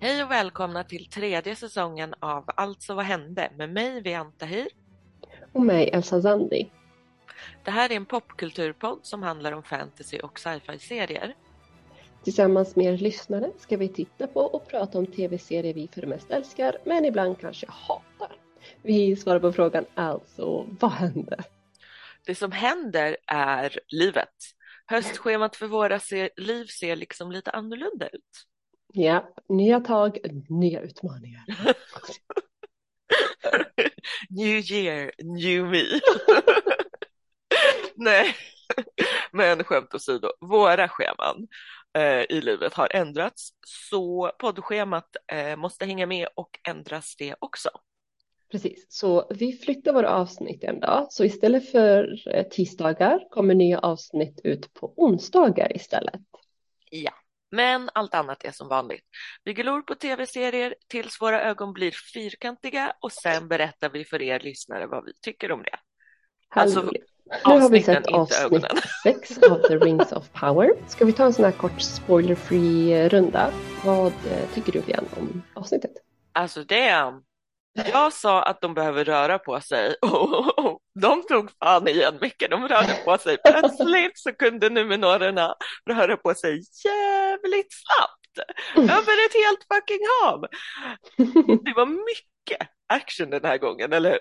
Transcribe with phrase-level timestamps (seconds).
[0.00, 4.68] Hej och välkomna till tredje säsongen av Alltså vad hände med mig Vian Tahir.
[5.52, 6.70] Och mig Elsa Zandi.
[7.64, 11.34] Det här är en popkulturpodd som handlar om fantasy och sci-fi-serier.
[12.24, 16.06] Tillsammans med er lyssnare ska vi titta på och prata om tv-serier vi för det
[16.06, 18.36] mest älskar men ibland kanske hatar.
[18.82, 21.44] Vi svarar på frågan alltså, vad hände?
[22.26, 24.34] Det som händer är livet.
[24.86, 26.00] Höstschemat för våra
[26.36, 28.46] liv ser liksom lite annorlunda ut.
[28.92, 30.18] Ja, nya tag,
[30.48, 31.44] nya utmaningar.
[34.30, 35.82] new year, new me.
[37.96, 38.34] Nej,
[39.32, 41.48] men skämt åsido, våra scheman
[41.98, 47.68] eh, i livet har ändrats så poddschemat eh, måste hänga med och ändras det också.
[48.50, 51.06] Precis, så vi flyttar våra avsnitt en dag.
[51.10, 56.22] Så istället för eh, tisdagar kommer nya avsnitt ut på onsdagar istället.
[56.90, 57.12] Ja,
[57.50, 59.04] men allt annat är som vanligt.
[59.44, 64.40] Vi glor på tv-serier tills våra ögon blir fyrkantiga och sen berättar vi för er
[64.40, 65.78] lyssnare vad vi tycker om det.
[66.48, 66.98] Alltså, nu
[67.42, 68.66] har vi sett avsnitt
[69.02, 70.72] sex av The Rings of Power.
[70.88, 73.52] Ska vi ta en sån här kort spoiler-free runda?
[73.84, 75.92] Vad eh, tycker du igen om avsnittet?
[76.32, 77.12] Alltså det,
[77.92, 82.50] jag sa att de behöver röra på sig och de tog fan igen mycket.
[82.50, 83.36] De rörde på sig.
[83.44, 85.54] Plötsligt så kunde numenorerna
[85.90, 86.62] röra på sig
[87.46, 90.46] jävligt snabbt över ett helt fucking hav.
[91.64, 94.20] Det var mycket action den här gången, eller hur?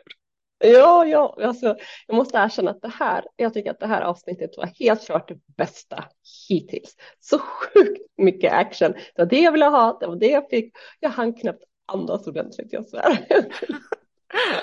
[0.57, 4.49] Ja, ja, alltså, jag måste erkänna att det här, jag tycker att det här avsnittet
[4.57, 6.05] var helt klart det bästa
[6.49, 6.95] hittills.
[7.19, 8.91] Så sjukt mycket action.
[8.91, 10.73] Det var det jag ville ha, det var det jag fick.
[10.99, 13.25] Jag hann knappt andas ordentligt, jag svär.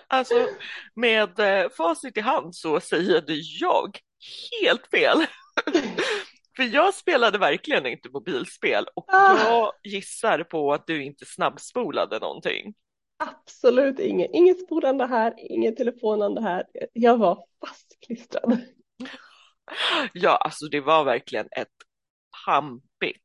[0.06, 0.46] Alltså
[0.94, 3.24] med eh, facit i hand så säger
[3.60, 3.98] jag
[4.62, 5.26] helt fel.
[6.56, 9.38] För jag spelade verkligen inte mobilspel och ah.
[9.38, 12.74] jag gissar på att du inte snabbspolade någonting.
[13.16, 16.64] Absolut inget, inget spolande här, inget telefonande här.
[16.92, 18.60] Jag var fastklistrad.
[20.12, 21.68] Ja, alltså det var verkligen ett
[22.46, 23.24] pampigt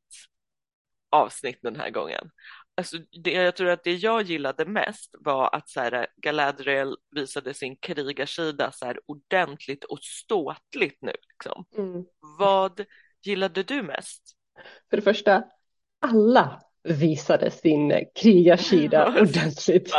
[1.10, 2.30] avsnitt den här gången.
[2.74, 7.54] Alltså det, jag tror att det jag gillade mest var att så här, Galadriel visade
[7.54, 11.12] sin krigarsida så här ordentligt och ståtligt nu.
[11.32, 11.64] Liksom.
[11.76, 12.04] Mm.
[12.38, 12.84] Vad
[13.22, 14.22] gillade du mest?
[14.90, 15.44] För det första,
[16.00, 19.92] alla visade sin krigarsida ordentligt.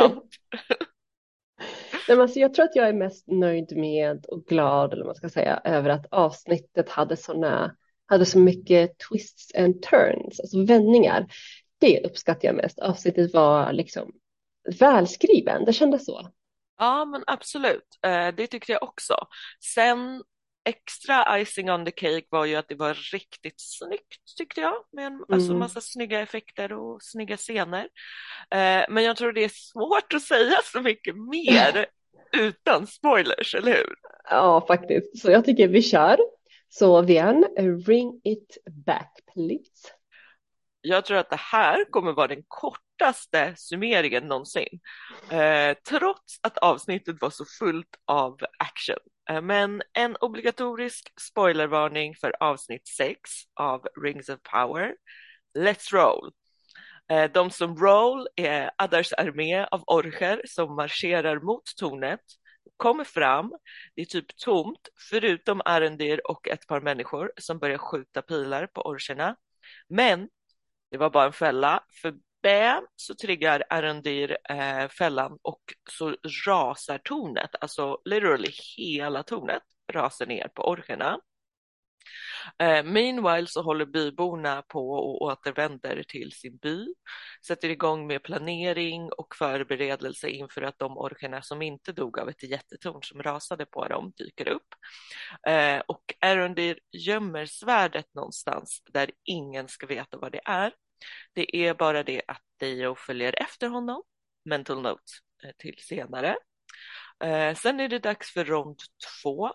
[2.08, 5.28] Nej, alltså jag tror att jag är mest nöjd med och glad, eller man ska
[5.28, 7.76] säga, över att avsnittet hade såna
[8.06, 11.26] hade så mycket twists and turns, alltså vändningar
[11.80, 12.78] det uppskattar jag mest.
[12.78, 14.12] Avsnittet var liksom
[14.80, 16.30] välskriven, det kändes så.
[16.78, 17.98] Ja, men absolut.
[18.02, 19.14] Eh, det tyckte jag också.
[19.74, 20.22] Sen
[20.70, 25.06] extra icing on the cake var ju att det var riktigt snyggt tyckte jag med
[25.06, 25.58] en alltså, mm.
[25.58, 27.88] massa snygga effekter och snygga scener.
[28.50, 31.86] Eh, men jag tror det är svårt att säga så mycket mer
[32.32, 33.94] utan spoilers, eller hur?
[34.30, 35.18] Ja, faktiskt.
[35.18, 36.18] Så jag tycker vi kör.
[36.68, 37.44] Så Vian,
[37.86, 40.00] ring it back please
[40.80, 44.80] jag tror att det här kommer vara den kortaste summeringen någonsin.
[45.30, 48.98] Eh, trots att avsnittet var så fullt av action.
[49.30, 54.94] Eh, men en obligatorisk spoilervarning för avsnitt 6 av Rings of Power.
[55.58, 56.32] Let's roll!
[57.10, 62.20] Eh, de som roll är Adars armé av orcher som marscherar mot tornet
[62.76, 63.52] kommer fram,
[63.94, 68.82] det är typ tomt, förutom Arendir och ett par människor som börjar skjuta pilar på
[68.82, 69.36] orcherna.
[69.88, 70.28] Men
[70.90, 76.98] det var bara en fälla, för Bä så triggar Arendir eh, fällan och så rasar
[76.98, 79.62] tornet, alltså literally hela tornet
[79.92, 81.20] rasar ner på orcherna.
[82.58, 86.86] Eh, meanwhile så håller byborna på och återvänder till sin by,
[87.46, 92.42] sätter igång med planering och förberedelse inför att de orcherna som inte dog av ett
[92.42, 94.74] jättetorn som rasade på dem dyker upp.
[95.46, 100.72] Eh, och Arondir gömmer svärdet någonstans där ingen ska veta vad det är.
[101.32, 104.02] Det är bara det att Dio följer efter honom,
[104.44, 105.12] mental note
[105.44, 106.36] eh, till senare.
[107.24, 108.78] Eh, sen är det dags för rond
[109.22, 109.52] två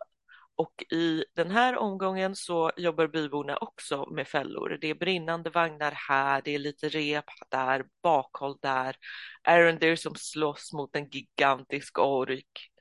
[0.58, 4.78] och i den här omgången så jobbar byborna också med fällor.
[4.82, 8.96] Det är brinnande vagnar här, det är lite rep där, bakhåll där.
[9.44, 12.72] Arendir som slåss mot en gigantisk ork.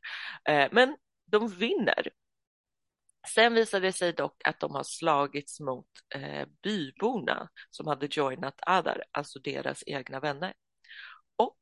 [0.49, 0.97] Eh, men
[1.27, 2.09] de vinner.
[3.29, 8.55] Sen visade det sig dock att de har slagits mot eh, byborna som hade joinat
[8.67, 10.55] Adar, alltså deras egna vänner.
[11.37, 11.59] Och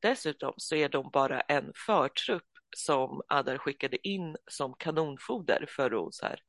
[0.00, 6.14] dessutom så är de bara en förtrupp som Adar skickade in som kanonfoder för att
[6.14, 6.40] så här,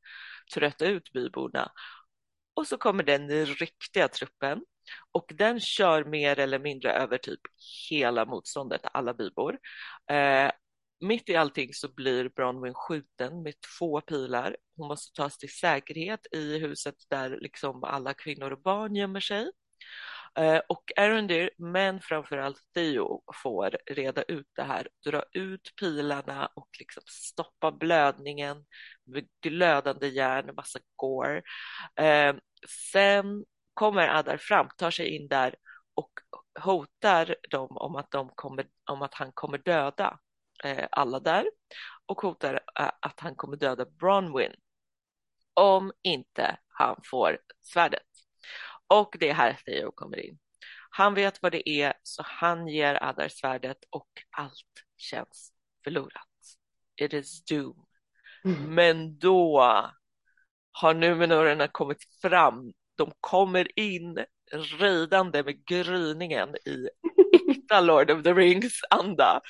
[0.53, 1.71] trötta ut byborna.
[2.53, 4.65] Och så kommer den riktiga truppen
[5.11, 7.41] och den kör mer eller mindre över typ
[7.89, 9.57] hela motståndet, alla bybor.
[10.09, 10.51] Eh,
[11.03, 14.57] mitt i allting så blir Bronwyn skjuten med två pilar.
[14.77, 19.51] Hon måste tas till säkerhet i huset där liksom alla kvinnor och barn gömmer sig.
[20.39, 26.69] Eh, och Arondir, men framförallt Theo, får reda ut det här, dra ut pilarna och
[26.79, 28.65] liksom stoppa blödningen
[29.03, 31.41] med glödande järn, massa gore.
[31.95, 32.35] Eh,
[32.91, 35.55] sen kommer Adar fram, tar sig in där
[35.95, 36.11] och
[36.59, 40.19] hotar dem om att, de kommer, om att han kommer döda
[40.91, 41.45] alla där
[42.05, 42.59] och hotar
[43.01, 44.53] att han kommer döda Bronwyn
[45.53, 48.07] om inte han får svärdet.
[48.87, 50.39] Och det är här Theo kommer in.
[50.89, 56.27] Han vet vad det är, så han ger Adar svärdet och allt känns förlorat.
[57.01, 57.85] It is doom.
[58.45, 58.75] Mm.
[58.75, 59.61] Men då
[60.71, 62.73] har numenorerna kommit fram.
[62.95, 64.25] De kommer in
[64.79, 66.89] ridande med gryningen i
[67.57, 69.41] äkta Lord of the Rings-anda.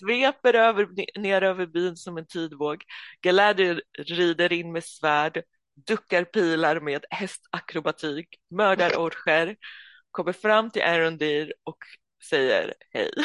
[0.00, 0.88] Sveper över,
[1.18, 2.82] ner över byn som en tidvåg.
[3.22, 5.42] Galadriel rider in med svärd
[5.86, 9.56] duckar pilar med hästakrobatik, mördar orcher,
[10.10, 11.78] kommer fram till Arondir och
[12.30, 13.10] säger hej.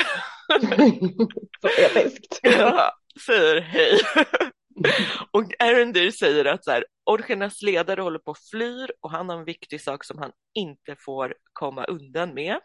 [1.62, 2.40] Så episkt.
[2.42, 2.92] ja,
[3.26, 4.00] säger hej.
[5.32, 9.38] och Arondir säger att så här, orchernas ledare håller på att flyr och han har
[9.38, 12.60] en viktig sak som han inte får komma undan med.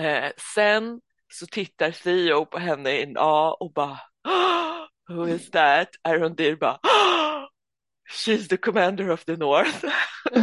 [0.00, 1.00] Eh, sen
[1.32, 4.00] så tittar Theo på henne i en A och bara
[5.08, 5.88] Who is that?
[6.02, 6.78] Arondir bara
[8.10, 9.84] She's the commander of the North.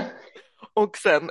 [0.73, 1.29] och sen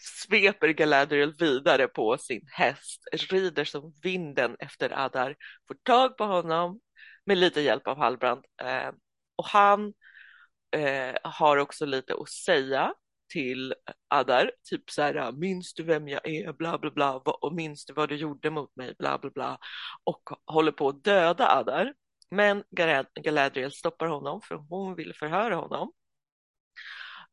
[0.00, 5.36] sveper Galadriel vidare på sin häst, rider som vinden efter Adar,
[5.68, 6.80] får tag på honom
[7.24, 8.44] med lite hjälp av Halbrand.
[8.62, 8.90] Eh,
[9.36, 9.92] och han
[10.76, 12.94] eh, har också lite att säga
[13.32, 13.74] till
[14.08, 17.92] Adar, typ så här, minns du vem jag är, bla bla bla, och minns du
[17.92, 19.58] vad du gjorde mot mig, bla bla bla,
[20.04, 21.94] och håller på att döda Adar.
[22.30, 22.64] Men
[23.20, 25.92] Galadriel stoppar honom för hon vill förhöra honom.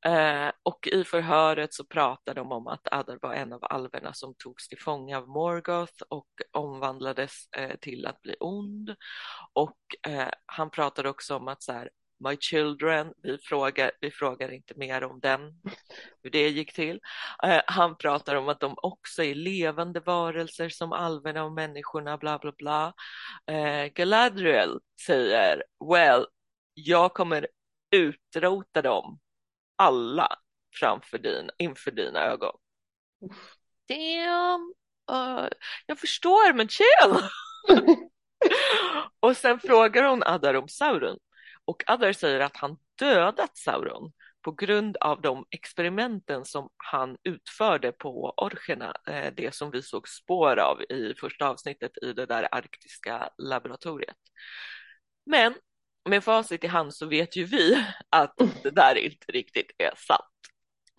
[0.05, 4.33] Eh, och i förhöret så pratar de om att Adar var en av alverna som
[4.37, 8.95] togs till fånga av Morgoth och omvandlades eh, till att bli ond.
[9.53, 14.51] Och eh, han pratar också om att så här, My Children, vi frågar, vi frågar
[14.51, 15.41] inte mer om den,
[16.23, 16.99] hur det gick till.
[17.45, 22.39] Uh, han pratar om att de också är levande varelser som alverna och människorna, bla
[22.39, 22.93] bla bla.
[23.51, 26.25] Uh, Galadriel säger, well,
[26.73, 27.47] jag kommer
[27.91, 29.19] utrota dem
[29.75, 30.35] alla
[30.79, 32.57] framför din, inför dina ögon.
[33.87, 34.73] Damn,
[35.11, 35.47] uh,
[35.85, 37.23] jag förstår men chill!
[39.19, 41.17] och sen frågar hon Adar om Sauron
[41.69, 44.11] och Adar säger att han dödat Sauron
[44.41, 50.07] på grund av de experimenten som han utförde på orcherna, eh, det som vi såg
[50.07, 54.17] spår av i första avsnittet i det där arktiska laboratoriet.
[55.25, 55.53] Men
[56.09, 58.33] med facit i hand så vet ju vi att
[58.63, 60.39] det där inte riktigt är sant.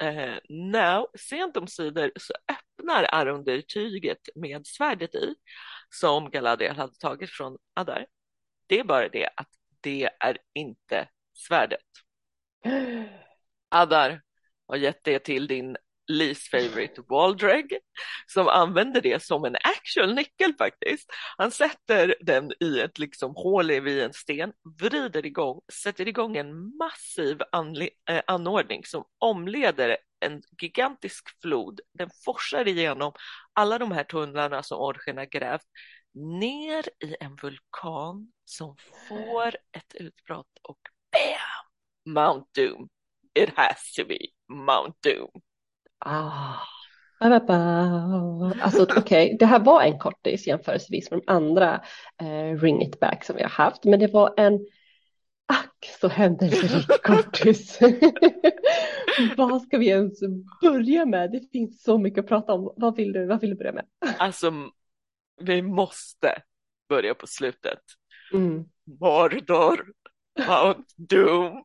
[0.02, 5.34] Eh, now, sent omsider så öppnar Arunder tyget med svärdet i
[5.90, 8.06] som Galadriel hade tagit från Adar.
[8.66, 11.80] Det är bara det att det är inte svärdet.
[13.68, 14.22] Adar
[14.68, 15.76] har gett det till din
[16.10, 17.78] least favorite Waldreg
[18.26, 21.10] som använder det som en actual nyckel faktiskt.
[21.38, 26.76] Han sätter den i ett liksom hål vid en sten, vrider igång, sätter igång en
[26.76, 27.40] massiv
[28.10, 31.80] äh, anordning som omleder en gigantisk flod.
[31.98, 33.12] Den forsar igenom
[33.52, 35.66] alla de här tunnlarna som orcherna grävt
[36.14, 38.76] ner i en vulkan som
[39.08, 40.78] får ett utbrott och
[41.12, 42.14] bam!
[42.14, 42.88] Mount Doom.
[43.34, 45.30] It has to be Mount Doom.
[45.98, 46.56] Ah.
[48.60, 49.36] Alltså okej, okay.
[49.36, 51.80] det här var en kortis jämförelsevis med de andra
[52.22, 54.54] eh, Ring It Back som vi har haft, men det var en
[55.46, 57.78] ack så händelserik kortis.
[59.36, 60.20] vad ska vi ens
[60.62, 61.32] börja med?
[61.32, 62.74] Det finns så mycket att prata om.
[62.76, 63.84] Vad vill du, vad vill du börja med?
[64.18, 64.52] Alltså,
[65.40, 66.42] vi måste
[66.88, 67.80] börja på slutet.
[68.32, 68.64] Mm.
[69.00, 69.92] Mordor,
[70.38, 71.64] Mount Doom.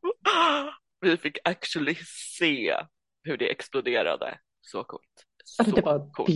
[1.02, 1.96] Vi fick actually
[2.38, 2.76] se
[3.24, 4.40] hur det exploderade.
[4.62, 5.26] Så coolt.
[5.44, 6.30] Så alltså, det var coolt.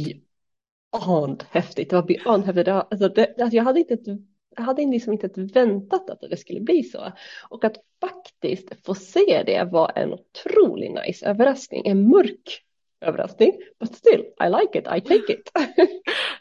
[0.91, 1.89] beyond häftigt.
[1.89, 2.67] Det var beyond häftigt.
[2.67, 4.19] Alltså, det, alltså, jag hade inte ett,
[4.55, 7.11] jag hade liksom inte väntat att det skulle bli så.
[7.49, 11.87] Och att faktiskt få se det var en otroligt nice överraskning.
[11.87, 12.63] En mörk
[13.01, 13.53] överraskning.
[13.79, 15.51] But still, I like it, I take it.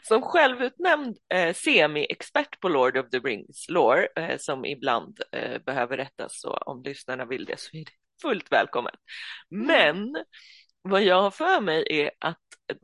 [0.01, 5.97] som självutnämnd eh, semi-expert på Lord of the Rings lore, eh, som ibland eh, behöver
[5.97, 7.91] rättas, så om lyssnarna vill det så är det
[8.21, 8.95] fullt välkommet.
[9.49, 10.15] Men
[10.81, 12.37] vad jag har för mig är att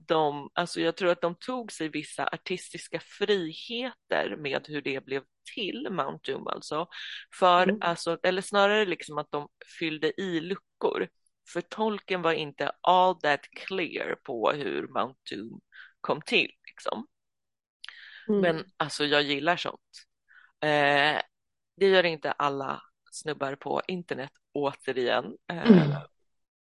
[0.08, 5.24] de, alltså jag tror att de tog sig vissa artistiska friheter med hur det blev
[5.56, 6.88] till, Mount Doom alltså.
[7.40, 7.78] För, mm.
[7.82, 9.48] alltså, eller snarare liksom att de
[9.80, 11.08] fyllde i luckor.
[11.54, 15.62] För tolken var inte all that clear på hur Mount Doom
[16.02, 16.52] kom till.
[16.76, 17.08] Liksom.
[18.28, 18.42] Mm.
[18.42, 19.82] Men alltså jag gillar sånt.
[20.62, 21.22] Eh,
[21.78, 25.26] det gör inte alla snubbar på internet återigen.
[25.52, 25.92] Eh, mm.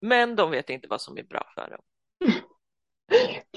[0.01, 1.82] Men de vet inte vad som är bra för dem.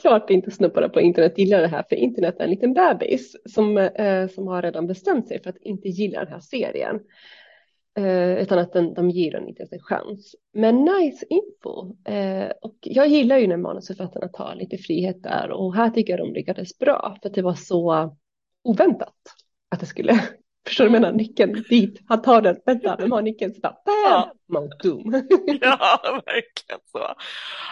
[0.01, 3.79] Klart inte snubbarna på internet gillar det här, för internet är en liten bebis som,
[3.79, 7.01] eh, som har redan bestämt sig för att inte gilla den här serien.
[7.97, 10.35] Eh, utan att den, de ger den inte ens en chans.
[10.53, 11.97] Men nice info.
[12.05, 16.27] Eh, och jag gillar ju när manusförfattarna tar lite frihet där och här tycker jag
[16.29, 18.17] de lyckades bra för att det var så
[18.63, 19.15] oväntat
[19.69, 20.21] att det skulle
[20.66, 21.16] Förstår du vad jag menar?
[21.16, 23.54] Nyckeln dit, han tar den, vänta, vem har nyckeln?
[23.54, 24.35] Så bara, ja.
[24.49, 25.12] Mount Doom.
[25.61, 27.14] ja, verkligen så.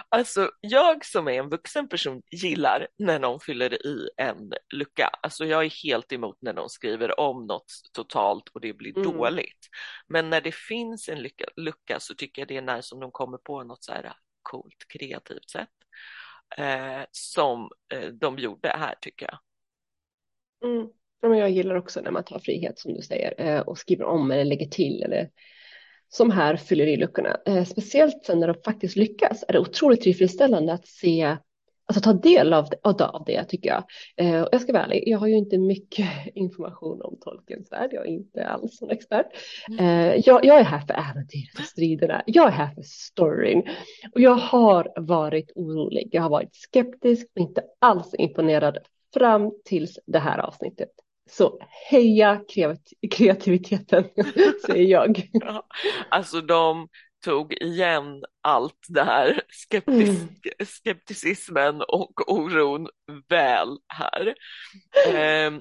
[0.08, 5.11] Alltså, jag som är en vuxen person gillar när någon fyller i en lucka.
[5.22, 9.12] Alltså, jag är helt emot när någon skriver om något totalt och det blir mm.
[9.12, 9.68] dåligt.
[10.08, 13.11] Men när det finns en lucka, lucka så tycker jag det är nice om de
[13.11, 15.68] kommer på något så här coolt, kreativt sätt.
[16.56, 19.38] Eh, som eh, de gjorde här tycker jag.
[20.70, 20.88] Mm
[21.23, 24.45] jag gillar också när man tar frihet som du säger eh, och skriver om eller
[24.45, 25.29] lägger till eller
[26.09, 27.37] som här fyller i luckorna.
[27.47, 31.37] Eh, speciellt sen när de faktiskt lyckas är det otroligt tillfredsställande att se
[31.87, 33.85] Alltså ta del av det, av det tycker jag.
[34.17, 37.91] Eh, och jag ska vara ärlig, jag har ju inte mycket information om tolkens värld,
[37.93, 39.26] jag är inte alls någon expert.
[39.69, 40.23] Mm.
[40.25, 43.62] jag, jag, är här för äventyret och striderna, jag är här för storyn.
[44.14, 48.79] Och jag har varit orolig, jag har varit skeptisk, men inte alls imponerad
[49.14, 50.91] fram tills det här avsnittet.
[51.33, 51.59] Så
[51.91, 52.41] heja
[53.11, 54.05] kreativiteten,
[54.67, 55.29] säger jag.
[55.33, 55.67] Ja,
[56.09, 56.89] alltså de
[57.25, 60.29] tog igen allt det här skeptis mm.
[60.67, 62.89] skepticismen och oron
[63.29, 64.35] väl här.
[65.07, 65.53] Eh,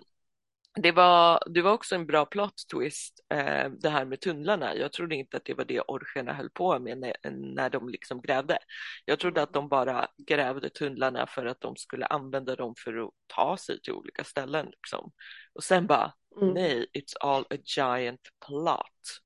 [0.73, 4.75] det var, det var också en bra plot twist, eh, det här med tunnlarna.
[4.75, 7.15] Jag trodde inte att det var det orcherna höll på med när,
[7.55, 8.57] när de liksom grävde.
[9.05, 13.09] Jag trodde att de bara grävde tunnlarna för att de skulle använda dem för att
[13.27, 14.65] ta sig till olika ställen.
[14.65, 15.11] Liksom.
[15.53, 16.53] Och sen bara, mm.
[16.53, 19.21] nej, it's all a giant plot.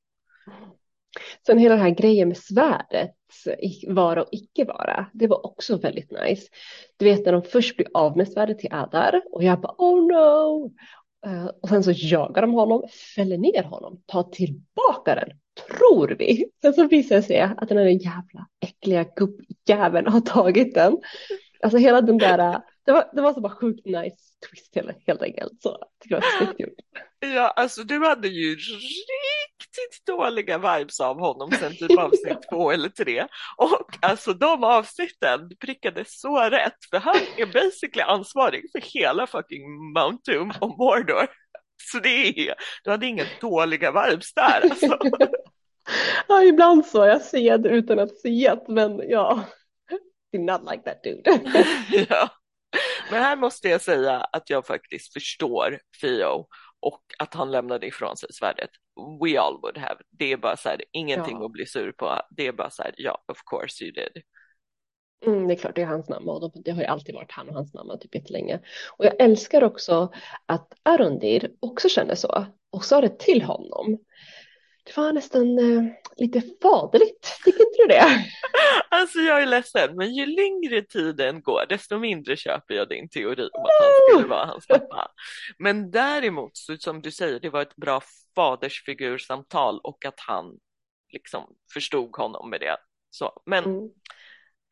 [1.46, 3.16] Sen hela den här grejen med svärdet,
[3.88, 6.48] vara och icke vara, det var också väldigt nice.
[6.98, 10.08] Du vet när de först blir av med svärdet till Adar och jag bara oh
[10.08, 10.74] no.
[11.25, 12.84] Eh, och sen så jagar de honom,
[13.15, 15.29] fäller ner honom, tar tillbaka den,
[15.67, 16.46] tror vi.
[16.62, 20.98] Sen så visar det sig att den där jävla äckliga gubbjäveln har tagit den.
[21.63, 24.17] Alltså hela den där, eh, det var, det var så bara sjukt nice
[24.50, 25.62] twist helt, helt enkelt.
[25.62, 26.79] Så jag tycker det var snyggt gjort.
[27.20, 28.58] Ja, alltså du hade ju
[29.59, 33.27] riktigt dåliga vibes av honom sen typ avsnitt två eller tre.
[33.57, 39.93] Och alltså de avsnitten prickade så rätt för han är basically ansvarig för hela fucking
[39.93, 41.27] Mount Doom och Mordor.
[41.91, 45.00] Så det är, du hade inga dåliga vibes där alltså.
[46.27, 47.05] Ja, ibland så.
[47.05, 49.43] Jag ser det utan att se det, men ja.
[50.33, 51.41] Do not like that dude.
[52.09, 52.29] ja.
[53.12, 56.45] Men här måste jag säga att jag faktiskt förstår Fio
[56.86, 58.70] och att han lämnade ifrån sig svärdet.
[59.24, 60.00] We all would have.
[60.10, 61.46] Det är bara så här, ingenting ja.
[61.46, 62.22] att bli sur på.
[62.30, 64.24] Det är bara så här, ja, of course you did.
[65.25, 67.50] Mm, det är klart, det är hans namn och det har ju alltid varit han
[67.50, 68.60] och hans namn typ jättelänge.
[68.98, 70.13] Och jag älskar också
[70.46, 73.98] att Arondir också känner så och sa det till honom
[74.86, 75.84] det var nästan eh,
[76.18, 78.25] lite faderligt, tycker inte du det?
[78.89, 83.50] Alltså jag är ledsen, men ju längre tiden går desto mindre köper jag din teori
[83.54, 85.12] om att han skulle vara hans pappa.
[85.60, 88.01] Men däremot, så, som du säger, det var ett bra
[88.36, 90.58] fadersfigursamtal och att han
[91.13, 92.77] liksom förstod honom med det.
[93.10, 93.89] Så, men mm.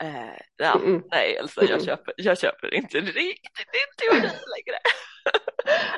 [0.04, 1.04] eh, ja, mm.
[1.12, 4.80] nej Elsa, jag köper, jag köper inte riktigt din teori längre.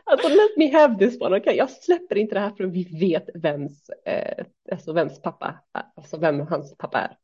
[0.04, 1.56] Alltså let me have this one, okay?
[1.56, 5.64] Jag släpper inte det här förrän vi vet vems, eh, alltså vems pappa,
[5.96, 7.18] alltså vem hans pappa är.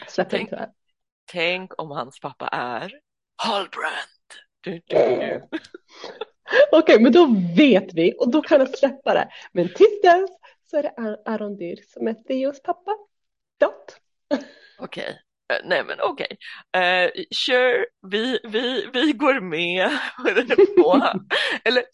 [0.00, 0.72] Jag släpper tänk, inte det här.
[1.32, 3.00] Tänk om hans pappa är
[3.36, 3.94] Halbrand.
[4.60, 5.42] Du, du, du.
[6.72, 7.26] Okej, okay, men då
[7.56, 9.28] vet vi och då kan jag släppa det.
[9.52, 10.30] Men tills dess
[10.70, 12.96] så är det Arondir som är Theos pappa.
[13.60, 14.00] Dot.
[14.30, 14.46] Okej,
[14.78, 15.14] okay.
[15.64, 16.36] Nej men okej,
[16.72, 17.06] okay.
[17.06, 19.90] uh, sure, vi, vi, vi går med
[20.76, 21.18] på,
[21.64, 21.84] eller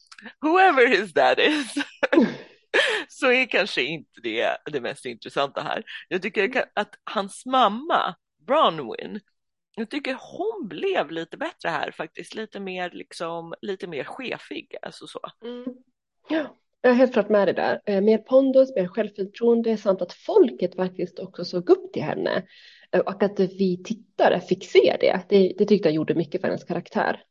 [0.40, 1.74] whoever his dad is,
[3.08, 5.84] så är kanske inte det det mest intressanta här.
[6.08, 8.14] Jag tycker att hans mamma,
[8.46, 9.20] Bronwyn,
[9.76, 15.06] jag tycker hon blev lite bättre här faktiskt, lite mer liksom, lite mer chefig, alltså
[15.06, 15.20] så.
[15.44, 15.64] Mm.
[16.28, 16.56] Ja.
[16.82, 17.80] Jag är helt klart med det där.
[17.86, 22.42] Eh, mer pondus, mer självförtroende samt att folket faktiskt också såg upp till henne.
[22.92, 26.64] Och att vi tittare fick se det, det, det tyckte jag gjorde mycket för hennes
[26.64, 27.22] karaktär.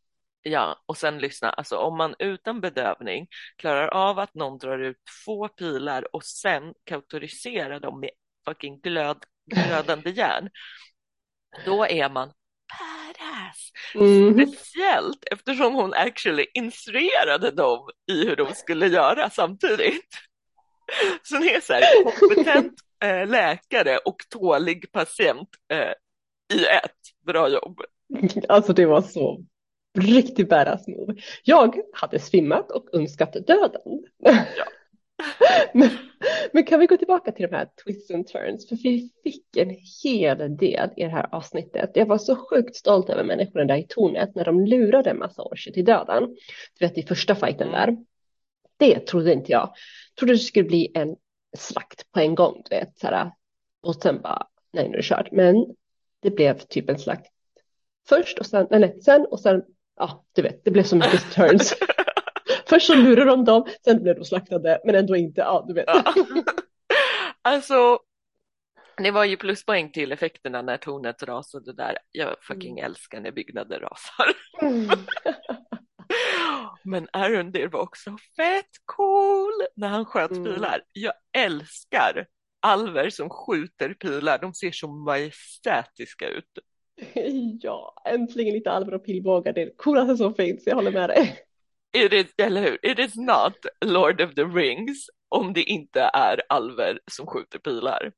[0.41, 4.97] Ja, och sen lyssna, alltså om man utan bedövning klarar av att någon drar ut
[5.25, 8.09] två pilar och sen kautoriserar dem med
[8.45, 10.49] fucking glöd, glödande järn,
[11.65, 12.31] då är man
[12.79, 13.71] badass.
[13.95, 14.47] Mm.
[14.47, 20.09] Speciellt eftersom hon actually instruerade dem i hur de skulle göra samtidigt.
[21.23, 25.93] Så hon är så här kompetent eh, läkare och tålig patient eh,
[26.57, 27.25] i ett.
[27.25, 27.81] Bra jobb.
[28.47, 29.43] Alltså det var så
[29.99, 31.15] riktigt badass move.
[31.43, 34.03] Jag hade svimmat och önskat döden.
[34.17, 34.35] Ja.
[35.73, 35.89] men,
[36.51, 38.69] men, kan vi gå tillbaka till de här twists and turns?
[38.69, 41.91] För vi fick en hel del i det här avsnittet.
[41.93, 45.41] Jag var så sjukt stolt över människorna där i tornet när de lurade en massa
[45.41, 46.35] orcher till döden.
[46.79, 47.71] Du vet i första fighten mm.
[47.71, 47.97] där.
[48.77, 49.61] Det trodde inte jag.
[49.61, 51.15] jag trodde det skulle bli en
[51.57, 52.99] slakt på en gång, du vet.
[52.99, 53.31] Så här,
[53.81, 55.31] och sen bara, nej nu är det kört.
[55.31, 55.75] Men
[56.19, 57.27] det blev typ en slakt
[58.09, 59.63] först och sen, nej, sen och sen,
[59.95, 61.73] ja du vet, det blev så mycket turns.
[62.65, 65.85] Först så lurade de dem, sen blev de slaktade, men ändå inte, ja du vet.
[65.87, 66.13] Ja.
[67.41, 67.99] Alltså,
[68.97, 71.97] det var ju pluspoäng till effekterna när tornet rasade där.
[72.11, 72.85] Jag fucking mm.
[72.91, 74.33] älskar när byggnader rasar.
[74.61, 74.89] Mm.
[76.83, 80.43] Men Arundir var också fett cool när han sköt mm.
[80.43, 80.81] pilar.
[80.93, 82.27] Jag älskar
[82.59, 84.39] alver som skjuter pilar.
[84.39, 86.45] De ser så majestätiska ut.
[87.61, 89.53] Ja, äntligen lite alver och pilbågar.
[89.53, 90.63] Det är det coolaste som finns.
[90.65, 91.39] Jag håller med dig.
[91.97, 92.85] It is, eller hur?
[92.85, 93.55] It is not
[93.85, 98.11] Lord of the Rings om det inte är alver som skjuter pilar.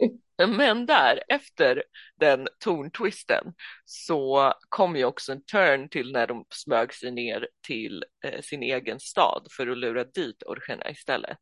[0.48, 1.82] Men där, efter
[2.20, 3.44] den torntwisten,
[3.84, 8.62] så kom ju också en turn till när de smög sig ner till eh, sin
[8.62, 11.38] egen stad för att lura dit orcherna istället.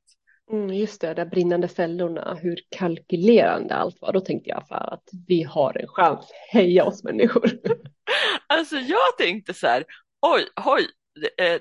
[0.52, 4.12] Mm, just det, de brinnande fällorna, hur kalkylerande allt var.
[4.12, 7.50] Då tänkte jag för att vi har en chans, heja oss människor.
[8.46, 9.84] alltså jag tänkte så här,
[10.26, 10.86] oj, oj,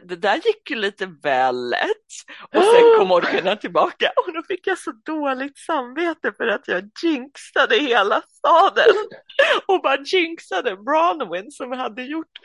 [0.02, 2.08] det där gick ju lite väl lätt
[2.56, 6.90] och sen kom orkerna tillbaka och då fick jag så dåligt samvete för att jag
[7.04, 8.96] jinxade hela staden
[9.66, 12.40] och bara jinxade Bronwyn som hade gjort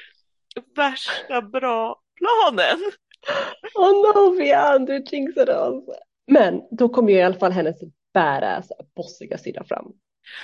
[0.77, 2.79] värsta bra planen.
[3.75, 5.85] Oh no, Vian, du jinxade oss.
[6.27, 7.77] Men då kom ju i alla fall hennes
[8.15, 9.93] badass, bossiga sida fram.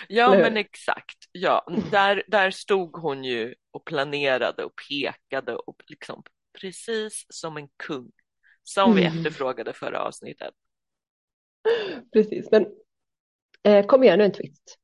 [0.08, 1.18] Ja, men exakt.
[1.32, 6.22] Ja, där, där stod hon ju och planerade och pekade och liksom
[6.60, 8.10] precis som en kung
[8.62, 9.18] som vi mm.
[9.18, 10.54] efterfrågade förra avsnittet.
[12.12, 12.66] Precis, men
[13.62, 14.78] eh, kom igen nu en twist.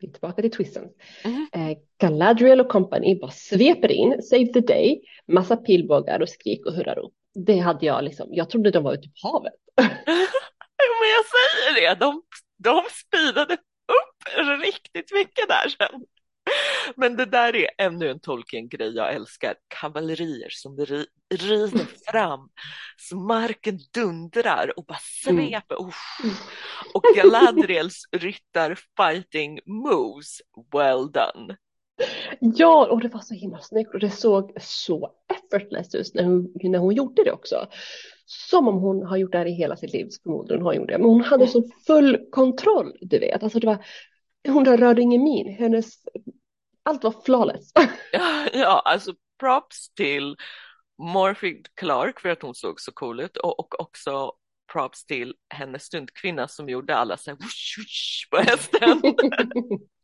[0.00, 0.88] Vi är tillbaka till twisten.
[1.24, 1.48] Mm.
[1.52, 6.72] Eh, Galadriel och company bara sveper in, save the day, massa pilbågar och skrik och
[6.72, 7.14] hurrarop.
[7.34, 9.54] Det hade jag liksom, jag trodde de var ute på havet.
[11.00, 12.22] men jag säger det, de,
[12.56, 16.04] de speedade upp riktigt mycket där sen.
[16.96, 19.54] Men det där är ännu en Tolkien-grej jag älskar.
[19.68, 22.48] Kavallerier som ri rider fram,
[22.96, 24.98] så marken dundrar och bara
[25.28, 25.46] mm.
[25.46, 25.76] sveper.
[25.76, 26.34] Mm.
[26.94, 30.40] Och Galadriels ryttar fighting moves,
[30.72, 31.56] well done.
[32.40, 36.52] Ja, och det var så himla snyggt och det såg så effortless ut när hon,
[36.62, 37.66] när hon gjorde det också.
[38.26, 40.88] Som om hon har gjort det här i hela sitt liv, förmodligen har hon gjort
[40.88, 40.98] det.
[40.98, 43.42] Men hon hade så full kontroll, du vet.
[43.42, 43.84] Alltså det var,
[44.48, 45.54] hon rörde ingen min.
[45.54, 45.92] Hennes
[46.88, 47.72] allt var flawless.
[48.12, 50.36] ja, ja, alltså props till
[50.98, 54.32] Morphy Clark för att hon såg så cool ut och, och också
[54.72, 59.02] props till hennes stuntkvinna som gjorde alla så här wush, wush, på hästen.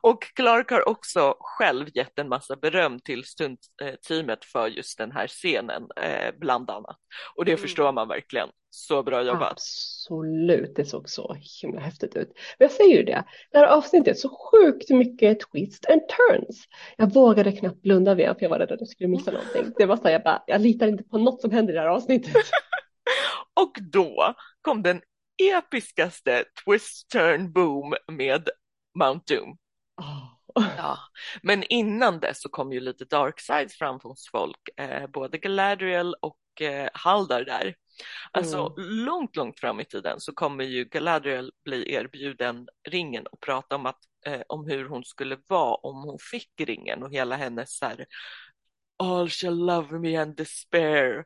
[0.00, 5.26] och Clark har också själv gett en massa beröm till stuntteamet för just den här
[5.26, 6.98] scenen, eh, bland annat.
[7.34, 7.62] Och det mm.
[7.62, 8.48] förstår man verkligen.
[8.70, 9.52] Så bra jobbat.
[9.52, 12.32] Absolut, det såg så himla häftigt ut.
[12.58, 16.64] Men jag säger ju det, det här avsnittet så sjukt mycket twist and turns.
[16.96, 19.72] Jag vågade knappt blunda vid för jag var rädd att jag skulle missa någonting.
[19.76, 21.80] Det var så här, jag bara, jag litar inte på något som händer i det
[21.80, 22.34] här avsnittet.
[23.60, 25.00] Och då kom den
[25.58, 28.48] episkaste twist turn boom med
[28.98, 29.56] Mount Doom.
[29.98, 30.38] Oh.
[30.76, 30.98] Ja,
[31.42, 36.14] men innan dess så kom ju lite dark sides fram hos folk, eh, både Galadriel
[36.14, 37.74] och eh, Haldar där.
[38.30, 38.88] Alltså mm.
[39.04, 43.86] långt, långt fram i tiden så kommer ju Galadriel bli erbjuden ringen och prata om,
[43.86, 47.86] att, eh, om hur hon skulle vara om hon fick ringen och hela hennes så
[47.86, 48.06] här,
[49.02, 51.24] All shall love me and despair.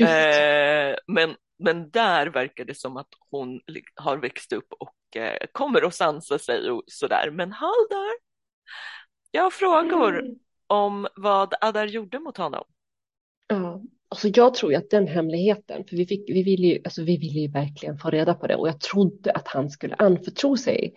[0.00, 3.60] Eh, men, men där verkar det som att hon
[3.94, 7.30] har växt upp och eh, kommer att sansa sig och sådär.
[7.32, 8.12] Men Haldar,
[9.30, 10.34] jag har frågor mm.
[10.66, 12.64] om vad Adar gjorde mot honom.
[13.46, 17.02] Ja, alltså jag tror ju att den hemligheten, för vi, fick, vi, ville ju, alltså
[17.02, 20.56] vi ville ju verkligen få reda på det och jag trodde att han skulle anförtro
[20.56, 20.94] sig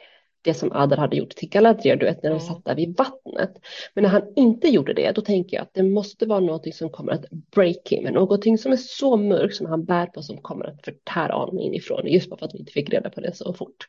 [0.47, 3.51] det som Adar hade gjort till Galadriel, du vet när de satt där vid vattnet.
[3.93, 6.89] Men när han inte gjorde det, då tänker jag att det måste vara någonting som
[6.89, 10.65] kommer att break him, någonting som är så mörkt som han bär på som kommer
[10.65, 13.53] att förtära honom inifrån, just bara för att vi inte fick reda på det så
[13.53, 13.87] fort.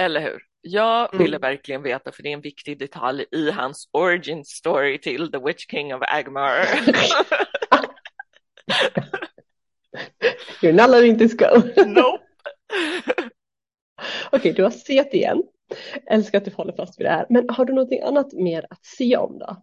[0.00, 0.38] Eller hur?
[0.62, 1.24] Jag Mm.
[1.24, 5.38] ville verkligen veta, för det är en viktig detalj i hans origin story till The
[5.38, 6.54] Witch King of Agmar.
[10.62, 11.46] You're not letting this go.
[11.86, 12.20] nope.
[14.32, 15.42] Okej, du har sett igen.
[16.06, 17.26] Älskar att du håller fast vid det här.
[17.30, 19.62] Men har du någonting annat mer att säga om då?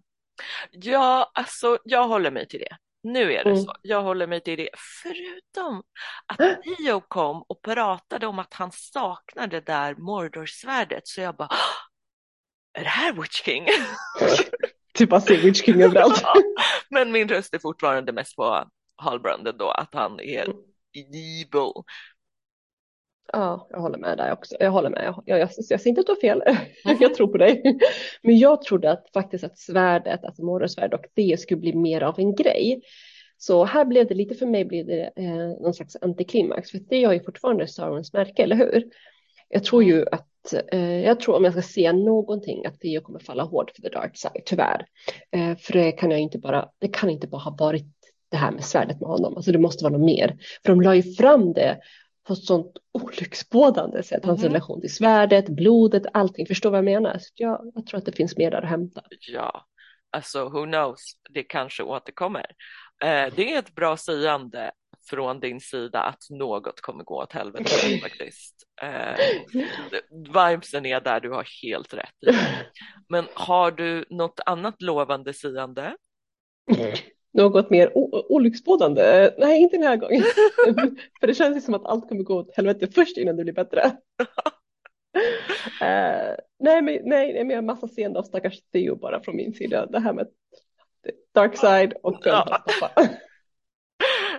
[0.71, 2.75] Ja, alltså jag håller mig till det.
[3.03, 3.62] Nu är det Mm.
[3.63, 3.73] så.
[3.82, 4.69] Jag håller mig till det.
[5.03, 5.84] Förutom
[6.25, 6.38] att
[6.77, 12.80] Theo kom och pratade om att han saknar det där Mordorsvärdet så jag bara "Åh,
[12.80, 13.65] är det här Witch King?
[14.93, 16.23] Typ bara se Witch King överallt.
[16.89, 18.63] Men min röst är fortfarande mest på
[18.95, 20.58] Halbrand då, att han är Mm.
[20.95, 21.71] evil.
[23.34, 24.56] Ja, jag håller med där också.
[24.60, 25.04] Jag håller med.
[25.06, 26.42] Jag, jag, jag, jag ser inte att du har fel.
[27.00, 27.80] Jag tror på dig.
[28.22, 32.20] Men jag trodde att faktiskt att svärdet, alltså Mordorsvärd och det skulle bli mer av
[32.20, 32.82] en grej.
[33.38, 36.72] Så här blev det lite för mig blev det eh, någon slags antiklimax.
[36.72, 38.84] För det har ju fortfarande Saurons märke, eller hur?
[39.50, 43.20] Jag tror ju att, eh, jag tror om jag ska se någonting att Theo kommer
[43.20, 44.86] falla hårt för the dark side, tyvärr.
[45.32, 47.86] Eh, för det kan jag inte bara, det kan inte bara ha varit
[48.32, 49.36] det här med svärdet med honom.
[49.36, 50.38] Alltså det måste vara något mer.
[50.66, 51.78] För de la ju fram det
[52.28, 54.26] på ett sånt olycksbådande sätt.
[54.26, 54.48] Hans Mhm.
[54.48, 56.48] relation till svärdet, blodet, allting.
[56.48, 57.18] Förstår vad jag menar?
[57.20, 59.02] Så jag, jag tror att det finns mer där att hämta.
[59.20, 59.66] Ja,
[60.12, 62.46] alltså who knows, det kanske återkommer.
[63.04, 64.72] Eh, det är ett bra sägande
[65.10, 67.70] från din sida att något kommer gå åt helvete
[68.02, 68.56] faktiskt.
[68.82, 69.16] Eh,
[70.34, 72.32] vibesen är där, du har helt rätt i.
[73.10, 75.96] Men har du något annat lovande sägande?
[77.34, 77.92] Något mer
[78.32, 79.32] olycksbådande?
[79.38, 80.24] Nej, inte den här gången.
[81.20, 83.54] För det känns ju som att allt kommer gå åt helvete först innan det blir
[83.54, 83.92] bättre.
[85.82, 89.36] Eh, nej, men, nej, nej, men jag har massa seende av stackars Theo bara från
[89.36, 89.86] min sida.
[89.86, 90.28] Det här med
[91.34, 92.63] dark side och Ja.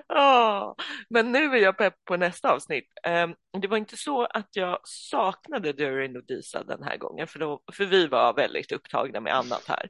[0.09, 0.77] Ja,
[1.11, 2.92] men nu är jag pepp på nästa avsnitt.
[3.03, 7.38] Ehm, det var inte så att jag saknade Durin och Disa den här gången, för,
[7.38, 9.88] då, för vi var väldigt upptagna med annat här.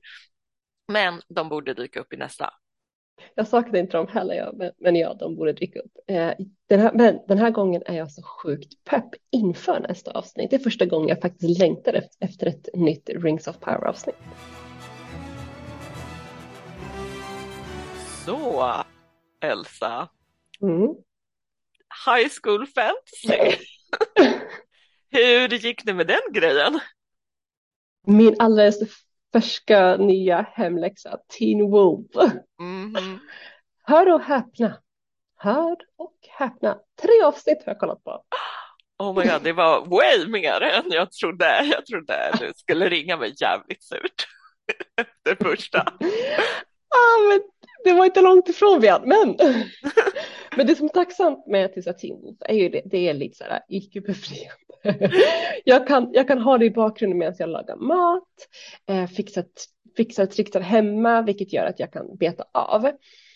[0.92, 2.54] Men de borde dyka upp i nästa.
[3.34, 5.92] Jag saknar inte dem heller, ja, men, ja, de borde dyka upp.
[6.06, 6.32] Eh,
[6.68, 10.50] den här, men den här gången är jag så sjukt pepp inför nästa avsnitt.
[10.50, 14.16] Det är första gången jag faktiskt längtar efter, ett nytt Rings of Power avsnitt.
[18.26, 18.64] Så,
[19.40, 20.08] Elsa,
[20.60, 20.94] Mm.
[22.06, 23.56] High School Fantasy.
[25.10, 26.80] Hur gick det med den grejen?
[28.06, 28.78] Min alldeles
[29.32, 32.06] färska nya hemläxa, Teen Wolf.
[32.60, 33.07] Mhm.
[33.88, 34.78] Hör och häpna.
[35.36, 36.78] Hör och häpna.
[37.02, 38.22] Tre avsnitt har jag kollat på.
[38.98, 41.64] Oh my god, det var way mer än jag trodde.
[41.72, 44.26] Jag trodde du skulle ringa mig jävligt surt
[44.96, 45.78] efter första.
[46.88, 47.40] Ah, men
[47.84, 49.36] det var inte långt ifrån Björn, men.
[50.56, 51.70] men det som är tacksamt med
[52.22, 55.12] Wolf är ju det, det är lite så här icke-befriande.
[55.64, 58.48] jag, kan, jag kan ha det i bakgrunden medan jag lagar mat,
[58.88, 59.44] eh, fixar,
[59.96, 62.90] fixar trixar hemma, vilket gör att jag kan beta av.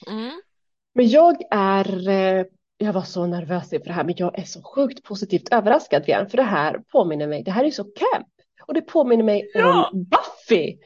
[0.06, 0.40] Mm.
[0.94, 2.44] Men jag är, eh,
[2.78, 6.28] jag var så nervös inför det här, men jag är så sjukt positivt överraskad Björn,
[6.28, 8.28] för det här påminner mig, det här är så camp.
[8.66, 9.90] Och det påminner mig Ja.
[9.92, 10.78] om Buffy.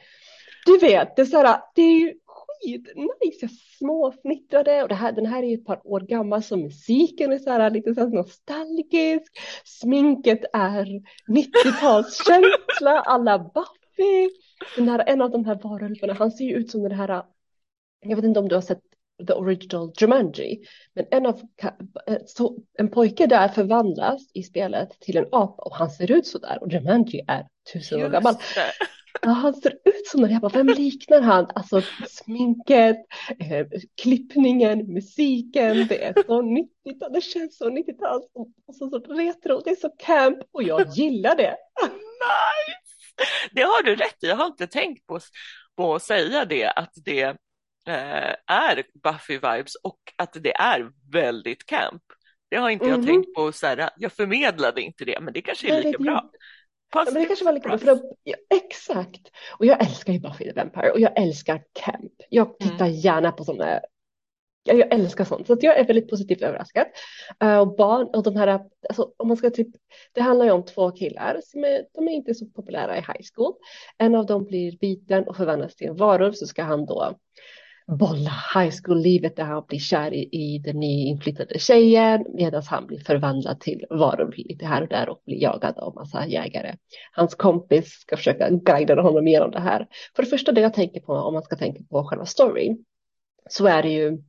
[0.65, 5.25] Du vet, det är så här, det är ju skitnice, småfnittrade och det här, den
[5.25, 8.07] här är ju ett par år gammal så musiken är så här lite så här
[8.07, 9.31] nostalgisk,
[9.65, 10.85] sminket är
[11.27, 14.29] 90-talskänsla, alla Buffy.
[14.75, 17.23] Den här, en av de här varulvarna, han ser ju ut som den här,
[17.99, 18.81] jag vet inte om du har sett
[19.27, 20.57] the original Jumanji,
[20.95, 25.75] men en av ka- så, en pojke där förvandlas i spelet till en apa och
[25.75, 28.35] han ser ut så där och Jumanji är tusen år gammal.
[29.21, 30.31] Ja, han ser ut som den.
[30.31, 31.47] Jag bara, vem liknar han?
[31.55, 32.97] Alltså sminket,
[33.39, 33.67] eh,
[34.01, 35.87] klippningen, musiken.
[35.87, 37.13] Det är så 90-tal.
[37.13, 38.21] Det känns så 90-tal.
[38.67, 39.61] Och så, retro.
[39.65, 41.55] Det är så camp och jag gillar det.
[41.83, 43.31] Nice!
[43.51, 44.27] Det har du rätt i.
[44.27, 45.19] Jag har inte tänkt på,
[45.77, 47.33] på att säga det, att det eh,
[48.47, 52.03] är Buffy-vibes och att det är väldigt camp.
[52.49, 53.07] Det har inte jag Mhm.
[53.07, 56.03] tänkt på, så här, jag förmedlade inte det, men det kanske är Nej, lika det-
[56.03, 56.29] bra.
[56.93, 57.77] Ja, men det kanske var lika bra.
[57.77, 59.21] För då, ja, exakt.
[59.59, 62.11] Och jag älskar ju Buffy the Vampire och jag älskar camp.
[62.29, 63.79] Jag tittar gärna på sådana.
[64.63, 65.47] Ja, jag älskar sånt.
[65.47, 66.85] Så att jag är väldigt positivt överraskad.
[67.43, 68.47] Eh, och barn och de här,
[68.89, 69.67] alltså om man ska typ,
[70.13, 73.21] det handlar ju om två killar som är, de är inte så populära i high
[73.35, 73.53] school.
[73.97, 77.17] En av dem blir biten och förvandlas till en varulv så ska han då
[77.87, 82.99] bolla high school-livet där han blir kär i, i den nyinflyttade tjejen medan han blir
[82.99, 86.75] förvandlad till varulv lite här och där och blir jagad av massa jägare.
[87.11, 89.87] Hans kompis ska försöka guida honom igenom det här.
[90.15, 92.85] För det första det jag tänker på om man ska tänka på själva storyn
[93.49, 94.23] så är det ju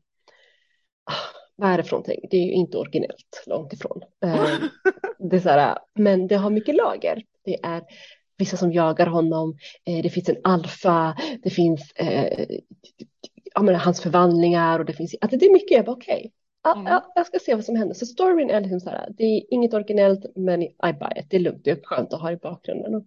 [1.57, 2.21] vad är det för någonting?
[2.31, 4.03] Det är ju inte originellt, långt ifrån.
[4.25, 4.47] Eh,
[5.31, 7.23] det är så här, men det har mycket lager.
[7.44, 7.83] Det är
[8.38, 12.46] vissa som jagar honom, eh, det finns en alfa, det finns eh,
[13.55, 16.31] ja, men, hans förvandlingar och det finns, alltså det är mycket, jag bara okej, okay.
[16.72, 16.87] Mm.
[16.87, 17.94] ja, jag ska se vad som händer.
[17.94, 21.37] Så storyn är liksom så här, det är inget originellt men I buy it, det
[21.37, 22.94] är lugnt, det är skönt att ha i bakgrunden.
[22.94, 23.05] Och,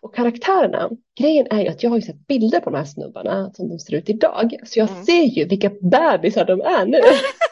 [0.00, 3.52] och karaktärerna, grejen är ju att jag har ju sett bilder på de här snubbarna
[3.54, 5.04] som de ser ut idag, så jag mm.
[5.04, 6.98] ser ju vilka bebisar de är nu.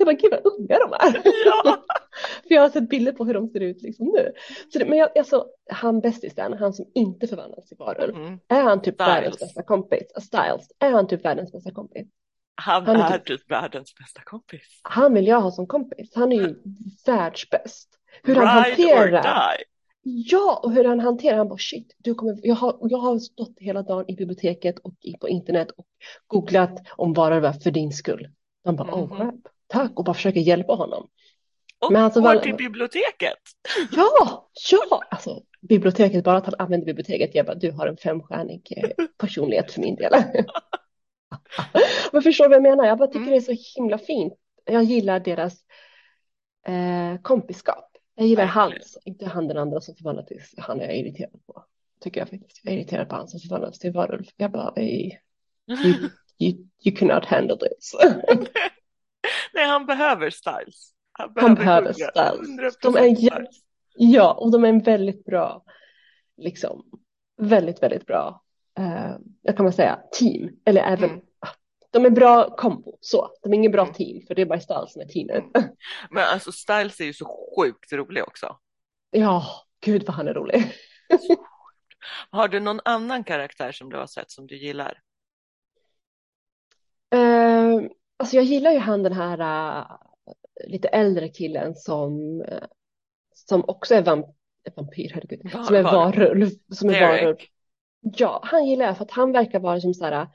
[0.00, 1.22] Jag bara, gud vad unga de är.
[1.44, 1.84] Ja.
[2.48, 4.32] För jag har sett bilder på hur de ser ut liksom nu.
[4.72, 8.38] Så det, men jag, alltså, han bästisen, han som inte förvandlas till varulv, mm.
[8.48, 9.08] är han typ Styles.
[9.08, 10.08] världens bästa kompis?
[10.20, 12.06] Styles, är han typ världens bästa kompis?
[12.54, 14.80] Han, han är typ, typ världens bästa kompis.
[14.82, 16.12] Han vill jag ha som kompis.
[16.14, 16.56] Han är ju
[17.06, 17.88] världsbäst.
[18.22, 19.56] Hur Ride han hanterar.
[20.02, 23.54] Ja, och hur han hanterar, han bara shit, du kommer, jag, har, jag har stått
[23.56, 25.86] hela dagen i biblioteket och på internet och
[26.26, 28.28] googlat om varulvar för din skull.
[28.64, 29.34] Han bara, mm oh crap
[29.70, 31.08] tack och bara försöker hjälpa honom.
[31.78, 33.38] Och Men alltså, går till biblioteket.
[33.92, 38.72] Ja, ja, alltså biblioteket, bara att han använder biblioteket, jag bara, du har en femstjärnig
[38.76, 40.12] eh, personlighet för min del.
[42.12, 42.84] Men förstår du vad jag menar?
[42.84, 43.30] Jag bara tycker mm.
[43.30, 44.34] det är så himla fint.
[44.64, 45.54] Jag gillar deras
[46.66, 47.90] eh, kompiskap.
[48.14, 48.72] Jag gillar Verkligen.
[48.72, 51.64] hans, inte han den andra som förvandlas till, han är jag irriterad på.
[52.00, 52.60] Tycker jag faktiskt.
[52.62, 54.24] Jag är irriterad på han som förvandlas till varulv.
[54.36, 55.12] Jag bara, you,
[56.38, 56.54] you,
[56.84, 57.94] you cannot handle this.
[59.52, 60.92] Nej, han behöver styles.
[61.12, 62.78] Han behöver, han behöver styles.
[62.82, 63.60] De är, styles.
[63.94, 65.64] Ja, och de är en väldigt bra,
[66.36, 66.84] liksom,
[67.36, 68.42] väldigt, väldigt bra,
[68.78, 70.50] eh, jag kan man säga, team.
[70.64, 71.20] Eller även, mm.
[71.92, 73.30] De är bra kombo, så.
[73.42, 73.94] De är ingen bra mm.
[73.94, 75.56] team, för det är bara Styles som är teamet.
[75.56, 75.70] Mm.
[76.10, 78.56] Men alltså Styles är ju så sjukt rolig också.
[79.10, 79.44] Ja,
[79.80, 80.72] gud vad han är rolig.
[82.30, 85.00] har du någon annan karaktär som du har sett som du gillar?
[87.14, 89.86] Uh, Alltså jag gillar ju han den här uh,
[90.66, 92.64] lite äldre killen som, uh,
[93.34, 94.26] som också är vamp
[94.76, 96.48] vampyr, herregud, var, som är varulv.
[96.72, 97.36] Som är varulv.
[98.00, 100.28] Ja, han gillar jag för att han verkar vara som så här,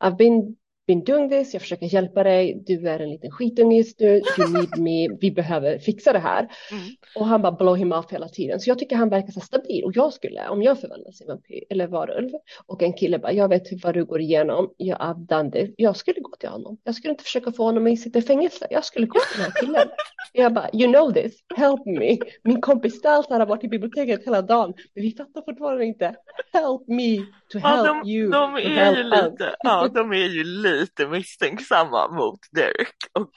[0.00, 0.56] I've been
[1.00, 4.78] doing this, jag försöker hjälpa dig, du är en liten skitunge just nu, you need
[4.78, 6.48] me, vi behöver fixa det här.
[6.70, 6.84] Mm.
[7.16, 8.60] Och han bara blow him off hela tiden.
[8.60, 9.84] Så jag tycker han verkar så stabil.
[9.84, 12.30] Och jag skulle, om jag förvandlas till vampyr eller varulv
[12.66, 15.70] och en kille bara, jag vet vad du går igenom, jag har done this.
[15.76, 16.78] Jag skulle gå till honom.
[16.84, 18.66] Jag skulle inte försöka få honom att sitta i fängelse.
[18.70, 19.88] Jag skulle gå till den här killen.
[20.34, 22.18] Jag bara, you know this, help me.
[22.42, 26.16] Min kompis Stals har varit i biblioteket hela dagen, men vi fattar fortfarande inte.
[26.52, 27.18] Help me
[27.52, 28.30] to help ja, de, you.
[28.30, 33.30] De är, ju lite, ja, de är ju lite misstänksamma mot Derek och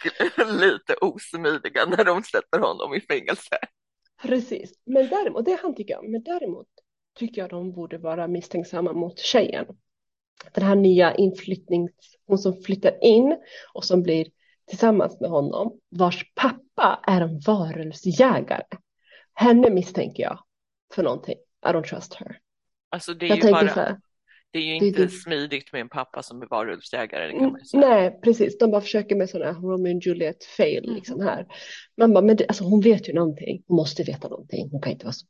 [0.62, 3.58] lite osmidiga när de sätter honom i fängelse.
[4.22, 6.68] Precis, men däremot, det han tycker om, men däremot
[7.18, 9.66] tycker jag de borde vara misstänksamma mot tjejen.
[10.54, 11.92] Den här nya inflyttnings,
[12.28, 13.38] hon som flyttar in
[13.74, 14.28] och som blir
[14.68, 18.64] tillsammans med honom, vars pappa är en varulvsjägare.
[19.34, 20.40] Henne misstänker jag
[20.94, 21.36] för någonting.
[21.66, 22.40] I don't trust her.
[22.90, 24.00] Alltså det är jag ju bara, här,
[24.56, 27.32] det är ju inte det, smidigt med en pappa som är varulvsjägare.
[27.32, 27.88] kan man säga.
[27.88, 28.58] Nej, precis.
[28.58, 30.96] De bara försöker med sådana Romeo och Juliet fail mm.
[30.96, 31.48] liksom här.
[31.98, 33.64] Man bara, men det, alltså, hon vet ju någonting.
[33.68, 34.70] Hon måste veta någonting.
[34.72, 35.26] Hon kan inte vara så,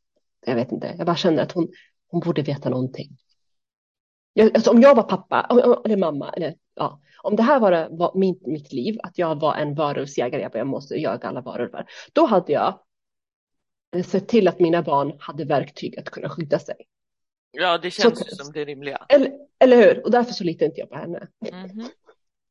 [0.45, 0.95] jag vet inte.
[0.97, 1.67] Jag bara känner att hon,
[2.07, 3.17] hon borde veta någonting.
[4.33, 5.47] Jag, alltså, om jag var pappa,
[5.85, 9.55] eller mamma, eller ja, om det här var, var min, mitt liv, att jag var
[9.55, 12.79] en varulvsjägare, jag, bara, jag måste jaga alla varulvar, då hade jag
[14.05, 16.75] sett till att mina barn hade verktyg att kunna skydda sig.
[17.55, 19.05] Ja, det känns så, som det rimliga.
[19.09, 20.03] Eller, eller hur?
[20.03, 21.27] Och därför så litar inte jag på henne.
[21.51, 21.89] Mm -hmm.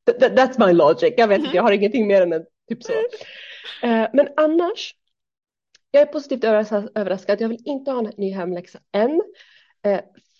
[0.05, 1.13] That, that's my logic.
[1.17, 2.91] Jag vet inte, jag har ingenting mer än en, typ så.
[2.93, 4.95] Uh, men annars,
[5.91, 7.41] jag är positivt överraskad.
[7.41, 9.11] Jag vill inte ha en ny hemläxa än.
[9.87, 9.99] Uh,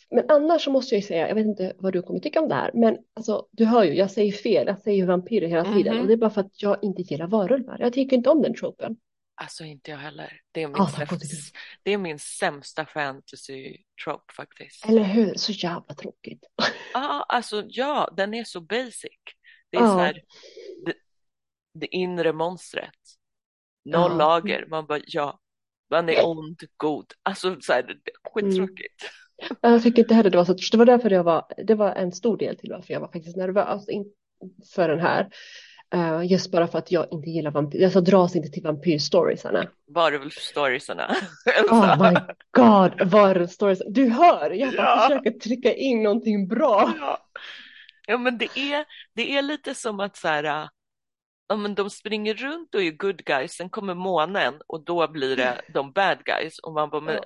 [0.10, 2.56] men annars så måste jag säga, jag vet inte vad du kommer tycka om det
[2.56, 5.94] här, men alltså, du hör ju, jag säger fel, jag säger vampyrer hela tiden mm
[5.98, 6.02] -hmm.
[6.02, 7.78] och det är bara för att jag inte gillar varulvar.
[7.80, 8.98] Jag tycker inte om den tropen.
[9.38, 10.42] Alltså inte jag heller.
[10.52, 11.18] Det är min, oh, sämsta,
[11.84, 14.86] det är min sämsta fantasy trope faktiskt.
[14.86, 16.46] Eller hur, så jävla tråkigt.
[16.94, 19.20] Ja, alltså ja, den är så basic.
[19.70, 19.94] Det är oh.
[19.94, 20.22] så här,
[20.86, 20.94] det,
[21.74, 22.90] det inre monstret.
[23.86, 24.18] Noll oh.
[24.18, 25.40] lager, man bara ja,
[25.90, 27.14] man är ond, god.
[27.24, 27.98] Alltså så här,
[28.34, 29.04] skittråkigt.
[29.42, 29.58] Mm.
[29.62, 32.12] Jag tycker inte heller det var så, det var därför jag var, det var en
[32.12, 33.86] stor del till varför jag var faktiskt nervös
[34.76, 35.30] för den här.
[35.96, 39.68] Uh, just bara för att jag inte gillar vampyr, alltså dras inte till vampyrstoriesarna.
[39.88, 41.16] Varulvsstoriesarna.
[41.70, 42.20] oh my
[42.52, 43.82] god, varulvsstories.
[43.88, 45.08] Du hör, jag bara ja.
[45.08, 46.94] försöker trycka in någonting bra.
[47.00, 47.18] Ja.
[48.08, 50.70] Ja, men det är, det är lite som att så här,
[51.48, 55.36] ja, men de springer runt och är good guys, sen kommer månen och då blir
[55.36, 56.60] det de bad guys.
[56.60, 57.20] Och man bara, men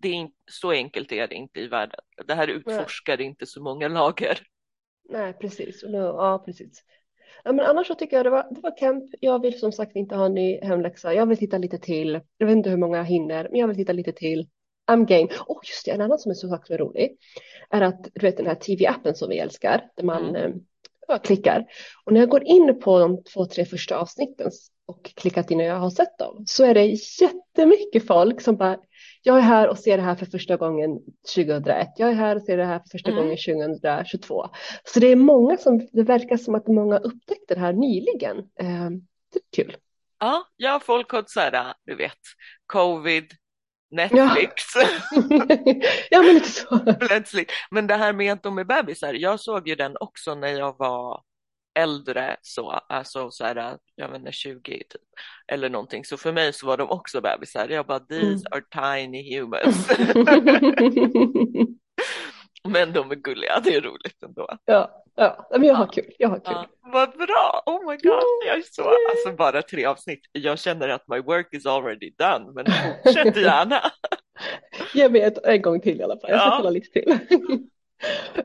[0.00, 2.00] det är inte, så enkelt är det inte i världen.
[2.26, 4.38] Det här utforskar inte så många lager.
[5.08, 5.82] Nej, precis.
[5.82, 6.84] Ja, precis.
[7.44, 9.04] Ja, men annars så tycker jag det var, det var camp.
[9.20, 11.14] Jag vill som sagt inte ha en ny hemläxa.
[11.14, 12.20] Jag vill titta lite till.
[12.38, 14.48] Jag vet inte hur många jag hinner, men jag vill titta lite till.
[14.90, 15.28] I'm game.
[15.46, 17.16] Och just det, en annan som är så sak som är rolig
[17.70, 20.52] är att du vet den här tv-appen som vi älskar, där man Mm.
[21.08, 21.64] eh, klickar.
[22.04, 24.50] Och när jag går in på de två, tre första avsnitten
[24.86, 26.86] och klickat in och jag har sett dem så är det
[27.20, 28.78] jättemycket folk som bara
[29.26, 30.98] jag är här och ser det här för första gången
[31.34, 31.88] 2001.
[31.96, 33.22] Jag är här och ser det här för första Mm.
[33.22, 34.48] gången 2022.
[34.84, 38.38] Så det är många som, det verkar som att många upptäckte det här nyligen.
[38.38, 38.90] Eh,
[39.32, 39.76] det är kul.
[40.18, 42.18] Ja, ja, folk har så här, du vet,
[42.66, 43.24] covid,
[43.90, 44.62] Netflix,
[46.10, 46.94] ja, men lite så.
[47.00, 47.50] plötsligt.
[47.70, 50.78] Men det här med att de är bebisar, jag såg ju den också när jag
[50.78, 51.22] var
[51.74, 55.00] äldre, så, alltså så här, jag vet inte, 20 typ,
[55.52, 56.04] eller någonting.
[56.04, 57.68] Så för mig så var de också bebisar.
[57.68, 58.40] Jag bara, these Mm.
[58.50, 59.88] are tiny humans.
[62.68, 64.48] Men de är gulliga, det är roligt ändå.
[64.64, 66.12] ja, ja, men jag har kul.
[66.18, 66.44] Jag har kul.
[66.54, 70.20] Ja, vad bra, oh my god, jag är så, alltså bara tre avsnitt.
[70.32, 72.66] Jag känner att my work is already done, men
[73.04, 73.80] fortsätt gärna.
[74.94, 76.30] Ge mig ett, en gång till i alla fall.
[76.30, 76.56] Jag ska Ja.
[76.56, 77.18] kolla lite till.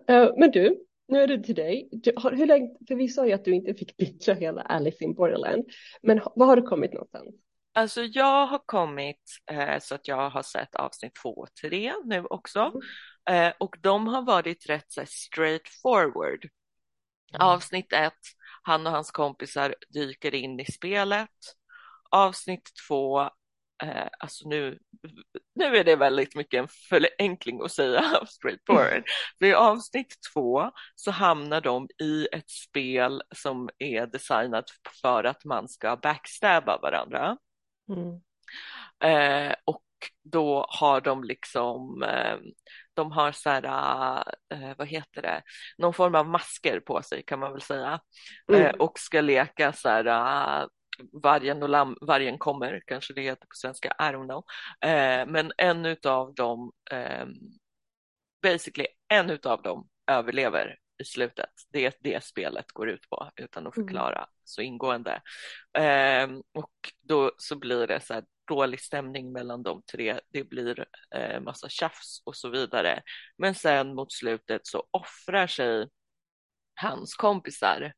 [0.07, 0.77] Eh, men du,
[1.09, 1.89] nu är det till dig.
[1.91, 5.03] Du, har, hur länge, för vi sa ju att du inte fick bitcha hela Alice
[5.03, 5.65] in Borderland.
[6.01, 7.35] Men var har du kommit någonstans?
[7.73, 12.25] Alltså jag har kommit eh, så att jag har sett avsnitt två och tre nu
[12.25, 12.71] också.
[13.29, 16.49] Eh, och de har varit rätt så straight forward.
[17.39, 18.13] Avsnitt ett,
[18.61, 21.29] han och hans kompisar dyker in i spelet.
[22.11, 23.29] Avsnitt två,
[23.83, 24.79] eh, alltså nu,
[25.55, 29.03] nu är det väldigt mycket en förenkling att säga straight forward.
[29.39, 34.65] För i avsnitt två så hamnar de i ett spel som är designat
[35.01, 37.37] för att man ska backstabba varandra.
[37.89, 38.21] Mm.
[39.03, 39.83] Eh, och
[40.23, 42.37] då har de liksom, eh,
[42.93, 43.63] de har så här,
[44.53, 45.41] eh, vad heter det,
[45.77, 47.99] någon form av masker på sig kan man väl säga.
[48.51, 48.65] Mm.
[48.65, 50.67] Eh, och ska leka så här,
[51.23, 54.43] vargen och lamm, vargen kommer, kanske det heter på svenska, I don't know.
[54.91, 57.25] Eh, men en utav dem, eh,
[58.43, 61.49] basically en utav dem överlever i slutet.
[61.69, 63.87] Det är det spelet går ut på utan att Mm.
[63.87, 65.21] förklara så ingående.
[65.77, 70.19] Ehm, och då så blir det så här dålig stämning mellan de tre.
[70.29, 70.85] Det blir
[71.15, 73.01] eh, massa tjafs och så vidare.
[73.37, 75.89] Men sen mot slutet så offrar sig
[76.75, 77.93] hans kompisar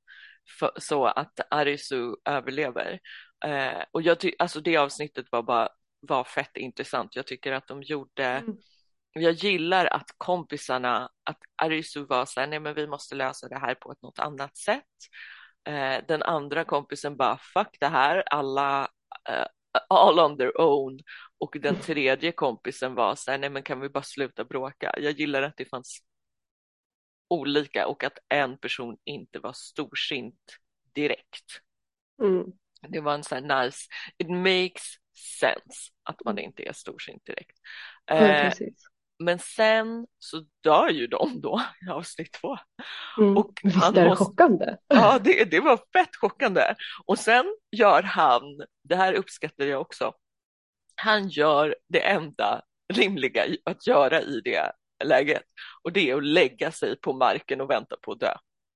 [0.59, 2.99] för, så att Arisu överlever.
[3.45, 7.15] Eh, och jag tycker, alltså det avsnittet var bara var fett intressant.
[7.15, 8.57] Jag tycker att de gjorde Mm.
[9.13, 13.59] jag gillar att kompisarna, att Arisu var så här, nej men vi måste lösa det
[13.59, 14.83] här på ett något annat sätt.
[15.67, 18.87] Eh, den andra kompisen bara, fuck det här, alla,
[19.29, 19.45] eh,
[19.89, 20.99] all on their own.
[21.39, 24.93] Och den tredje kompisen var så här, nej men kan vi bara sluta bråka?
[24.97, 25.99] Jag gillar att det fanns
[27.31, 30.57] olika och att en person inte var storsint
[30.95, 31.45] direkt.
[32.23, 32.43] Mm.
[32.89, 34.83] Det var en sån här nice, it makes
[35.39, 37.57] sense att man inte är storsint direkt.
[38.05, 38.53] Ja, Eh,
[39.23, 42.57] men sen så dör ju de då i avsnitt två.
[43.17, 43.37] Mm.
[43.37, 44.75] och Visst är det måste- chockande?
[44.87, 46.75] Ja, det, det var fett chockande.
[47.05, 48.43] Och sen gör han,
[48.83, 50.13] det här uppskattar jag också,
[50.95, 52.61] han gör det enda
[52.93, 54.71] rimliga att göra i det
[55.03, 55.43] läget
[55.83, 58.33] och det är att lägga sig på marken och vänta på att dö.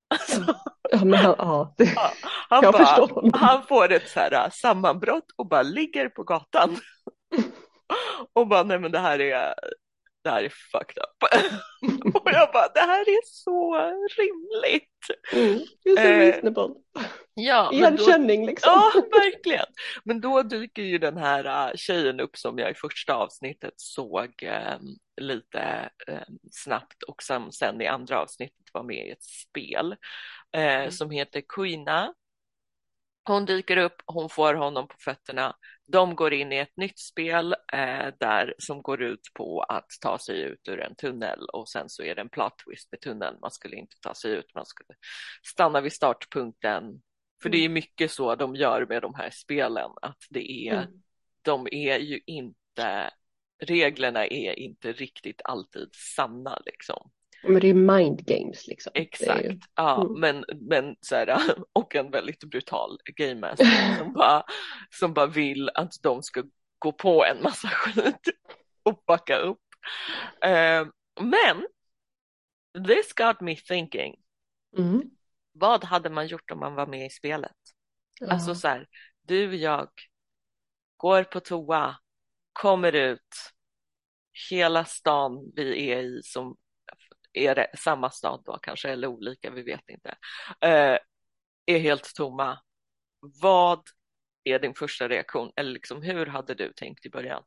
[0.10, 0.56] Alltså,
[0.92, 2.12] Ja, men han, ja, det, ja,
[2.50, 6.24] han, jag bara, förstår han får ett så här äh, sammanbrott och bara ligger på
[6.24, 6.78] gatan
[8.34, 9.54] och bara nej men det här är
[10.24, 11.24] det här är fucked up.
[12.16, 13.76] och jag bara det här är så
[14.18, 14.92] rimligt.
[15.34, 15.60] Mm.
[15.84, 16.76] Det är så Eh, reasonable.
[17.38, 18.70] Ja, men då, Igenkänning liksom.
[18.72, 19.66] ja verkligen.
[20.04, 24.44] Men då dyker ju den här äh, tjejen upp som jag i första avsnittet såg
[24.44, 24.78] eh,
[25.22, 26.22] lite eh,
[26.52, 29.96] snabbt och som sen i andra avsnittet var med i ett spel
[30.58, 30.92] eh, Mm.
[30.92, 32.14] som heter Queena.
[33.28, 35.56] Hon dyker upp, hon får honom på fötterna.
[35.88, 40.18] De går in i ett nytt spel eh, där som går ut på att ta
[40.20, 43.38] sig ut ur en tunnel och sen så är det en plot twist med tunneln.
[43.42, 44.90] Man skulle inte ta sig ut, man skulle
[45.44, 47.02] stanna vid startpunkten.
[47.42, 51.02] För det är mycket så de gör med de här spelen, att det är, Mm.
[51.42, 53.12] de är ju inte,
[53.64, 57.12] reglerna är inte riktigt alltid sanna liksom.
[57.44, 58.92] Men det är mind games liksom.
[58.96, 60.20] Exakt, ju- ja, Mm.
[60.20, 61.38] men, men så här,
[61.74, 64.44] och en väldigt brutal game master som bara,
[64.90, 66.44] som bara vill att de ska
[66.80, 68.30] gå på en massa skit
[68.84, 69.60] och backa upp.
[70.44, 70.88] Eh,
[71.22, 71.68] men
[72.88, 74.16] this got me thinking.
[74.78, 75.02] Mm.
[75.58, 77.52] Vad hade man gjort om man var med i spelet?
[78.30, 78.56] Alltså Ja.
[78.56, 78.88] så här,
[79.22, 79.90] du, jag,
[80.98, 81.98] går på toa,
[82.54, 83.52] kommer ut,
[84.50, 86.58] hela stan vi är i som
[87.34, 90.10] är det samma stad då kanske eller olika, vi vet inte,
[90.62, 90.98] eh,
[91.66, 92.60] är helt tomma.
[93.42, 93.82] Vad
[94.44, 95.52] är din första reaktion?
[95.56, 97.44] Eller liksom, hur hade du tänkt i början?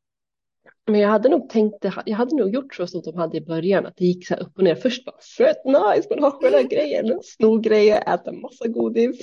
[0.87, 3.41] Men jag hade nog tänkt, det- jag hade nog gjort så som de hade i
[3.41, 4.75] början, att det gick så här upp och ner.
[4.75, 9.21] Först bara fett nice, man har sköna grejer, sno grejer, äta massa godis.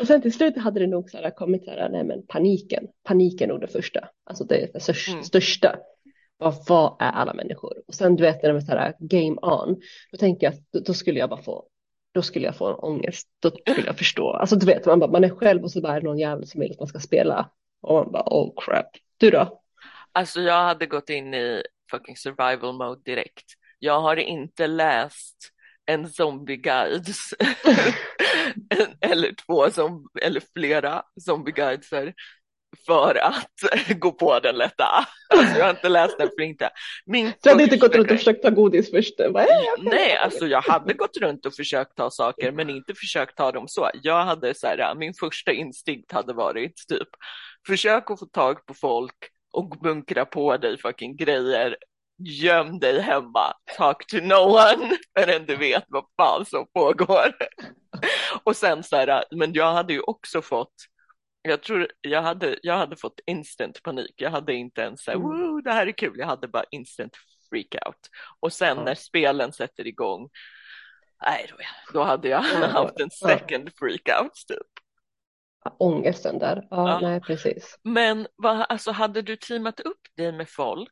[0.00, 2.86] Och sen till slut hade det nog så här kommit så här, nej men paniken,
[3.04, 5.12] paniken nog det första, alltså det det största.
[5.12, 5.24] Mm.
[5.24, 5.76] största.
[6.38, 7.72] Vad, vad är alla människor?
[7.86, 9.80] Och sen du vet när det var så här game on,
[10.12, 11.64] då tänker jag att då, då skulle jag bara få
[12.14, 14.30] då skulle jag få en ångest, då skulle jag förstå.
[14.32, 16.46] Alltså du vet, man, bara, man är själv och så bara är det någon jävel
[16.46, 17.50] som vill att man ska spela.
[17.82, 18.86] Och man bara, oh crap.
[19.16, 19.62] Du då?
[20.16, 23.44] Alltså jag hade gått in i fucking survival mode direkt.
[23.78, 25.36] Jag har inte läst
[25.86, 27.06] en zombieguide
[29.00, 32.14] eller två som, eller flera zombieguider
[32.86, 33.50] för att
[34.00, 35.06] gå på den lätta.
[35.28, 36.70] Alltså jag har inte läst den för inte.
[37.06, 39.14] Min Du hade inte gått runt och försökt ta godis först?
[39.78, 43.68] Nej, alltså jag hade gått runt och försökt ta saker men inte försökt ta dem
[43.68, 43.90] så.
[44.02, 47.08] Jag hade så här, min första instinkt hade varit typ
[47.66, 51.76] försök att få tag på folk och bunkra på dig fucking grejer.
[52.18, 57.36] Göm dig hemma, talk to no one förrän du vet vad fan som pågår.
[58.44, 60.74] Och sen så här, men jag hade ju också fått
[61.42, 64.14] jag tror jag hade, jag hade fått instant panik.
[64.16, 65.28] Jag hade inte ens så här, Mm.
[65.28, 66.14] Woo, det här är kul.
[66.18, 67.16] Jag hade bara instant
[67.50, 68.00] freakout.
[68.40, 70.28] Och sen när spelen sätter igång,
[71.24, 71.56] nej då,
[71.92, 74.85] då hade jag Ja, haft en second freakout typ.
[75.78, 76.66] Ångesten där.
[76.70, 77.00] Ja, Ja.
[77.00, 77.78] nej precis.
[77.82, 80.90] Men vad, alltså, hade du teamat upp dig med folk?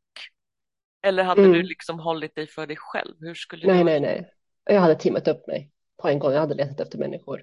[1.02, 1.52] Eller hade Mm.
[1.52, 3.14] du liksom hållit dig för dig själv?
[3.20, 3.84] Hur skulle Nej, du?
[3.84, 4.30] nej, nej.
[4.64, 5.70] Jag hade teamat upp mig
[6.02, 6.32] på en gång.
[6.32, 7.42] Jag hade letat efter människor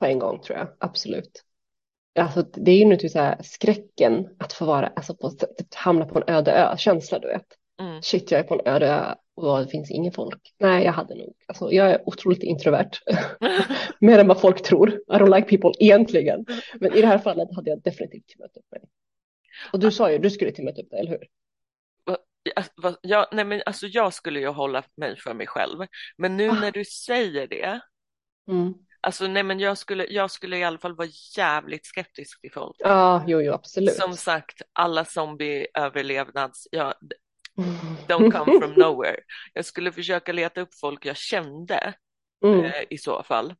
[0.00, 0.68] på en gång tror jag.
[0.80, 1.44] Absolut.
[2.18, 5.74] Alltså, det är ju nu typ så här skräcken att få vara, alltså på, typ,
[5.74, 7.46] hamna på en öde ö, känsla du vet.
[7.80, 8.02] Mm.
[8.02, 9.14] Shit, jag är på en öde ö
[9.44, 10.54] och det finns ingen folk.
[10.58, 12.90] Nej, jag hade nog, alltså jag är otroligt introvert.
[14.00, 14.90] Mer än vad folk tror.
[14.90, 16.46] I don't like people egentligen.
[16.80, 18.80] Men i det här fallet hade jag definitivt teamat upp mig.
[19.72, 21.26] Och du sa ju, du skulle teamat upp dig, eller hur?
[23.02, 25.86] Jag, nej men alltså jag skulle ju hålla mig för mig själv.
[26.16, 26.52] Men nu Ah.
[26.60, 27.80] när du säger det,
[28.50, 28.74] Mm.
[29.00, 32.76] alltså nej men jag skulle, jag skulle i alla fall vara jävligt skeptisk till folk.
[32.78, 33.94] Ja, jo, jo, absolut.
[33.94, 36.94] Som sagt, alla zombie-överlevnads, ja,
[38.08, 39.16] don't come from nowhere.
[39.54, 41.94] Jag skulle försöka leta upp folk jag kände
[42.44, 42.64] Mm.
[42.64, 43.54] eh, i så fall.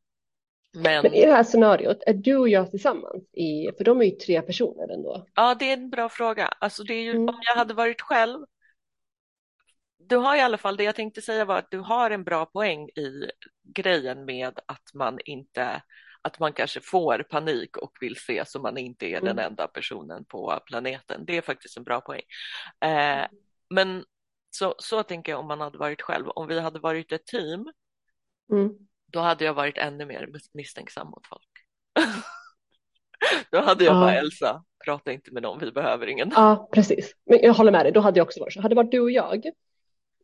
[0.74, 3.24] Men, Men i det här scenariot, är du och jag tillsammans?
[3.34, 5.26] I, för de är ju tre personer ändå.
[5.34, 6.46] ja, det är en bra fråga.
[6.46, 7.28] Alltså det är ju, Mm.
[7.28, 8.44] om jag hade varit själv,
[9.98, 12.46] du har i alla fall, det jag tänkte säga var att du har en bra
[12.46, 13.30] poäng i
[13.74, 15.82] grejen med att man inte,
[16.22, 19.44] att man kanske får panik och vill se så man inte är den Mm.
[19.44, 21.24] enda personen på planeten.
[21.26, 22.22] Det är faktiskt en bra poäng.
[22.84, 23.26] Eh,
[23.70, 24.04] men
[24.50, 26.28] så, så tänker jag om man hade varit själv.
[26.28, 27.72] Om vi hade varit ett team,
[28.52, 28.72] Mm.
[29.12, 31.48] då hade jag varit ännu mer mis- misstänksam mot folk.
[33.50, 34.00] Då hade jag Ja.
[34.00, 36.32] bara Elsa, prata inte med någon, vi behöver ingen.
[36.34, 37.14] Ja, precis.
[37.26, 38.60] Men jag håller med dig, då hade jag också varit så.
[38.60, 39.42] Hade det varit du och jag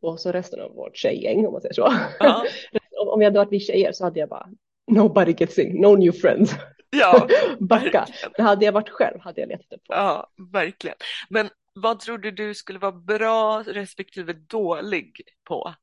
[0.01, 1.93] och så resten av vårt tjejgäng om man säger så.
[2.19, 2.45] Ja,
[3.07, 4.47] Om, jag hade varit vi tjejer så hade jag bara
[4.91, 6.55] nobody gets in, no new friends.
[6.89, 7.27] ja,
[7.59, 7.83] Backa.
[7.83, 8.31] verkligen.
[8.37, 9.81] Men hade jag varit själv hade jag letat upp.
[9.87, 10.97] Ja, verkligen.
[11.29, 15.75] Men vad tror du skulle vara bra respektive dålig på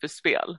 [0.00, 0.58] för spel?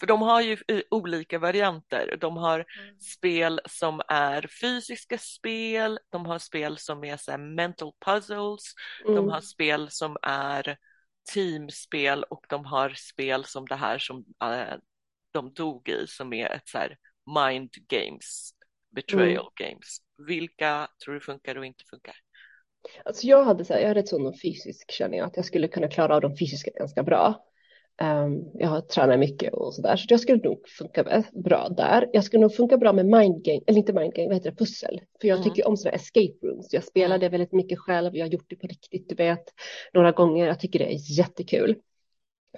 [0.00, 0.56] För de har ju
[0.90, 2.16] olika varianter.
[2.20, 2.64] De har
[2.98, 8.74] spel som är fysiska spel, de har spel som är så mental puzzles,
[9.06, 9.28] de Mm.
[9.28, 10.76] har spel som är
[11.34, 14.76] teamspel och de har spel som det här som eh,
[15.32, 16.96] de dog i som är ett så här
[17.44, 18.50] mind games,
[18.94, 19.98] betrayal games.
[20.26, 22.16] Vilka tror du funkar och inte funkar?
[23.04, 25.68] Alltså jag hade så här, jag är rätt sån fysisk känner jag att jag skulle
[25.68, 27.44] kunna klara av de fysiska ganska bra.
[28.00, 32.10] Ehm, jag har tränat mycket och sådär så jag skulle nog funka bra där.
[32.12, 34.56] Jag skulle nog funka bra med mind game, eller inte mind game, vad heter det,
[34.56, 35.00] pussel.
[35.20, 35.50] För jag Mm.
[35.50, 36.72] tycker om sådana escape rooms.
[36.72, 39.44] Jag spelade väldigt mycket själv, jag har gjort det på riktigt, du vet,
[39.92, 40.46] några gånger.
[40.46, 41.76] Jag tycker det är jättekul.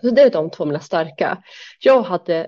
[0.00, 1.42] Så det är de två mina starka.
[1.80, 2.46] Jag hade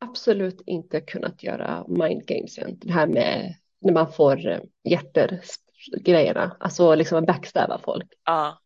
[0.00, 5.40] absolut inte kunnat göra mind games, det här med när man får eh, hjärter
[6.00, 8.06] grejerna, alltså liksom backstabba folk.
[8.24, 8.58] Ja,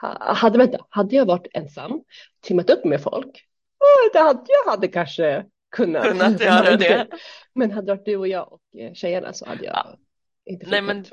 [0.00, 2.02] Ha- Hade, vänta, hade jag varit ensam,
[2.40, 3.44] teamat upp med folk,
[4.12, 5.44] det hade, jag hade kanske
[5.76, 7.06] kunnat, Kunnat göra det.
[7.54, 9.96] Men hade det varit du och jag och eh, tjejerna så hade jag Ja.
[10.44, 11.04] inte Nej, men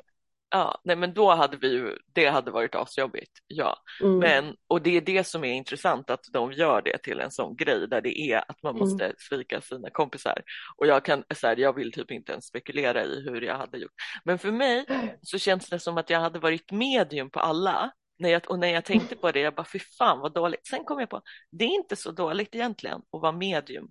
[0.56, 3.78] Ja, nej men då hade vi ju, det hade varit asjobbigt, ja.
[4.02, 4.18] Mm.
[4.20, 7.56] Men, och det är det som är intressant att de gör det till en sån
[7.56, 9.16] grej där det är att man måste Mm.
[9.20, 10.42] svika sina kompisar.
[10.78, 13.78] Och jag kan, så här, jag vill typ inte ens spekulera i hur jag hade
[13.78, 13.92] gjort.
[14.26, 14.86] Men för mig
[15.22, 17.92] så känns det som att jag hade varit medium på alla.
[18.20, 20.68] När jag, och när jag tänkte på det, jag bara fy fan vad dåligt.
[20.68, 23.88] Sen kom jag på, det är inte så dåligt egentligen att vara medium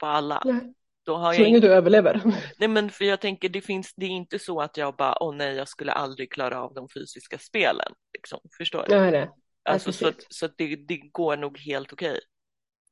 [0.00, 0.42] på alla.
[0.44, 0.74] Nej.
[1.06, 2.20] Då har Så länge du överlever.
[2.58, 5.34] Nej men för jag tänker det finns, det är inte så att jag bara, åh
[5.36, 7.92] nej jag skulle aldrig klara av de fysiska spelen.
[8.18, 8.40] Liksom.
[8.58, 8.96] Förstår du?
[8.98, 9.30] Nej, nej.
[9.68, 12.20] Alltså så, så det, det går nog helt okej.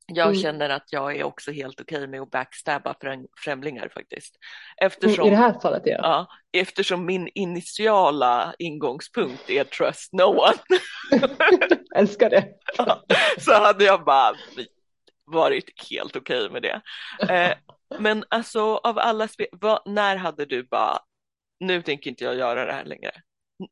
[0.06, 0.40] Jag Mm.
[0.42, 4.36] känner att jag är också helt okej med att backstabba främ- främlingar faktiskt.
[4.80, 5.98] Mm, Eftersom, I det här fallet ja.
[6.02, 6.26] ja,
[6.60, 10.54] eftersom min initiala ingångspunkt är trust no one
[11.96, 12.48] Älskar det.
[13.40, 14.34] så hade jag bara
[15.26, 16.80] varit helt okej med det.
[17.34, 17.52] Eh,
[17.98, 20.98] men alltså av alla spel, vad, när hade du bara,
[21.60, 23.10] nu tänker inte jag göra det här längre.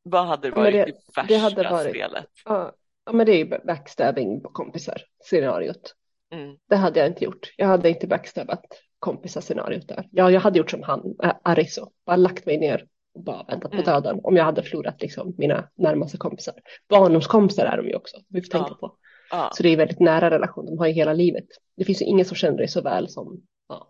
[0.02, 2.26] Vad hade men varit det- det, värsta det hade varit- spelet?
[2.44, 2.72] Ja,
[3.06, 5.94] ja, men det är ju backstabbing på kompisar, scenariot.
[6.34, 6.56] Mm.
[6.68, 7.52] Det hade jag inte gjort.
[7.56, 8.64] Jag hade inte backstabbat
[8.98, 10.08] kompisar scenariot där.
[10.10, 11.02] Ja, jag hade gjort som han,
[11.42, 13.84] Ariso, bara lagt mig ner och bara väntat på Mm.
[13.84, 16.54] döden om jag hade förlorat liksom mina närmaste kompisar.
[16.88, 18.58] Barndomskompisar är de ju också, vi får Ja.
[18.58, 18.96] tänka på.
[19.32, 21.46] Ja, Så det är väldigt nära relation, de har ju hela livet.
[21.76, 23.88] Det finns ju ingen som känner dig så väl som, ja.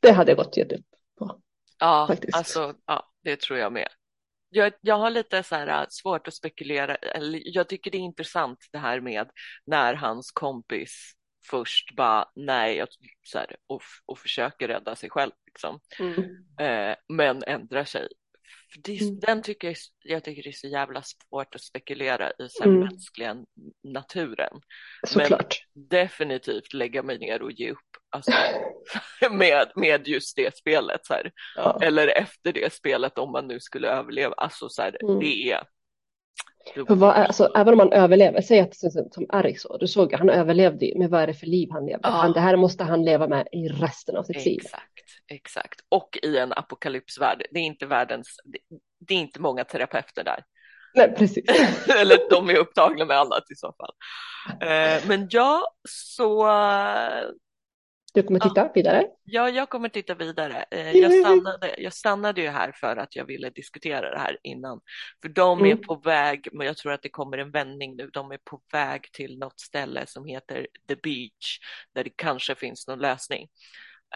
[0.00, 0.86] Det hade jag gått gett upp
[1.18, 1.40] på.
[1.78, 2.36] ja faktiskt.
[2.36, 3.88] alltså ja, det tror jag med.
[4.48, 8.00] Jag, jag har lite så här äh, svårt att spekulera, eller jag tycker det är
[8.00, 9.30] intressant det här med
[9.66, 11.12] när hans kompis
[11.50, 12.88] först bara nej jag,
[13.22, 15.80] så här, och, och försöker rädda sig själv liksom.
[16.60, 18.08] eh, men ändrar sig.
[18.84, 19.18] Det, Mm.
[19.20, 22.80] Den tycker jag, jag tycker det är så jävla svårt att spekulera i här Mm.
[22.80, 23.36] mänskliga
[23.84, 24.60] naturen.
[25.06, 25.56] Såklart.
[25.74, 27.78] Definitivt lägga mig ner och ge upp
[28.10, 28.32] alltså,
[29.30, 31.06] med, med just det spelet.
[31.06, 31.14] Så.
[31.56, 31.78] Ja.
[31.82, 34.34] Eller efter det spelet om man nu skulle överleva.
[34.36, 35.18] Alltså så här, Mm.
[35.20, 35.64] det är...
[36.74, 40.30] För vad alltså, även om man överlever, säg att som, som Ariso, du såg han
[40.30, 42.08] överlevde ju, men vad är det för liv han levde?
[42.08, 42.10] Ja.
[42.10, 44.60] Han, det här måste han leva med i resten av sitt liv.
[44.64, 45.80] Exakt, exakt.
[45.88, 47.42] Och i en apokalypsvärld.
[47.50, 48.36] Det är inte världens...
[48.44, 48.58] Det,
[49.08, 50.44] det är inte många terapeuter där.
[50.94, 51.44] Nej, precis.
[52.00, 53.92] Eller de är upptagna med annat i så fall.
[54.60, 56.46] Eh, men ja, så
[58.16, 59.06] Du kommer titta vidare?
[59.24, 60.64] ja, jag kommer titta vidare.
[60.70, 64.80] Eh, jag, stannade, jag stannade ju här för att jag ville diskutera det här innan.
[65.22, 65.80] För de är Mm.
[65.82, 68.10] på väg, men jag tror att det kommer en vändning nu.
[68.12, 71.58] De är på väg till något ställe som heter The Beach,
[71.94, 73.48] där det kanske finns någon lösning.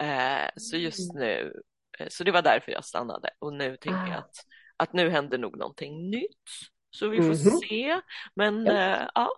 [0.01, 1.53] Eh, så just nu,
[1.99, 3.29] eh, så det var därför jag stannade.
[3.39, 4.17] Och nu tänker jag Ah.
[4.17, 4.35] att,
[4.77, 6.49] att nu händer nog någonting nytt.
[6.95, 7.35] Så vi får Mhm.
[7.35, 8.01] se.
[8.35, 9.11] Men Ja.
[9.15, 9.29] ja,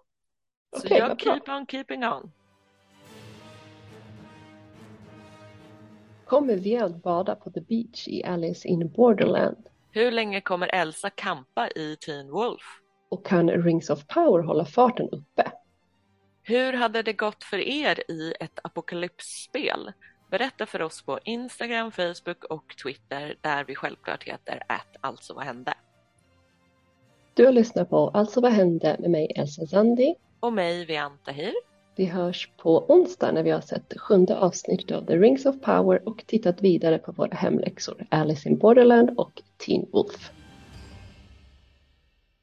[0.78, 2.32] så Okej, jag keep on keeping on.
[6.34, 9.58] Kommer vi att bada på the beach i Alice in Borderland?
[9.92, 12.62] Hur länge kommer Elsa kampa i Teen Wolf?
[13.10, 15.52] Och kan Rings of Power hålla farten uppe?
[16.44, 19.92] Hur hade det gått för er i ett apokalypsspel?
[20.32, 25.44] Berätta för oss på Instagram, Facebook och Twitter där vi självklart heter att alltså vad
[25.44, 25.74] hände?
[27.34, 30.16] Du har lyssnat på Alltså vad hände med mig Elsa Zandi.
[30.40, 31.54] Och mig, Vianta Hir.
[31.96, 36.10] Vi hörs på onsdag när vi har sett sjunde avsnittet av The Rings of Power
[36.10, 40.32] och tittat vidare på våra hemläxor Alice in Borderland och Teen Wolf.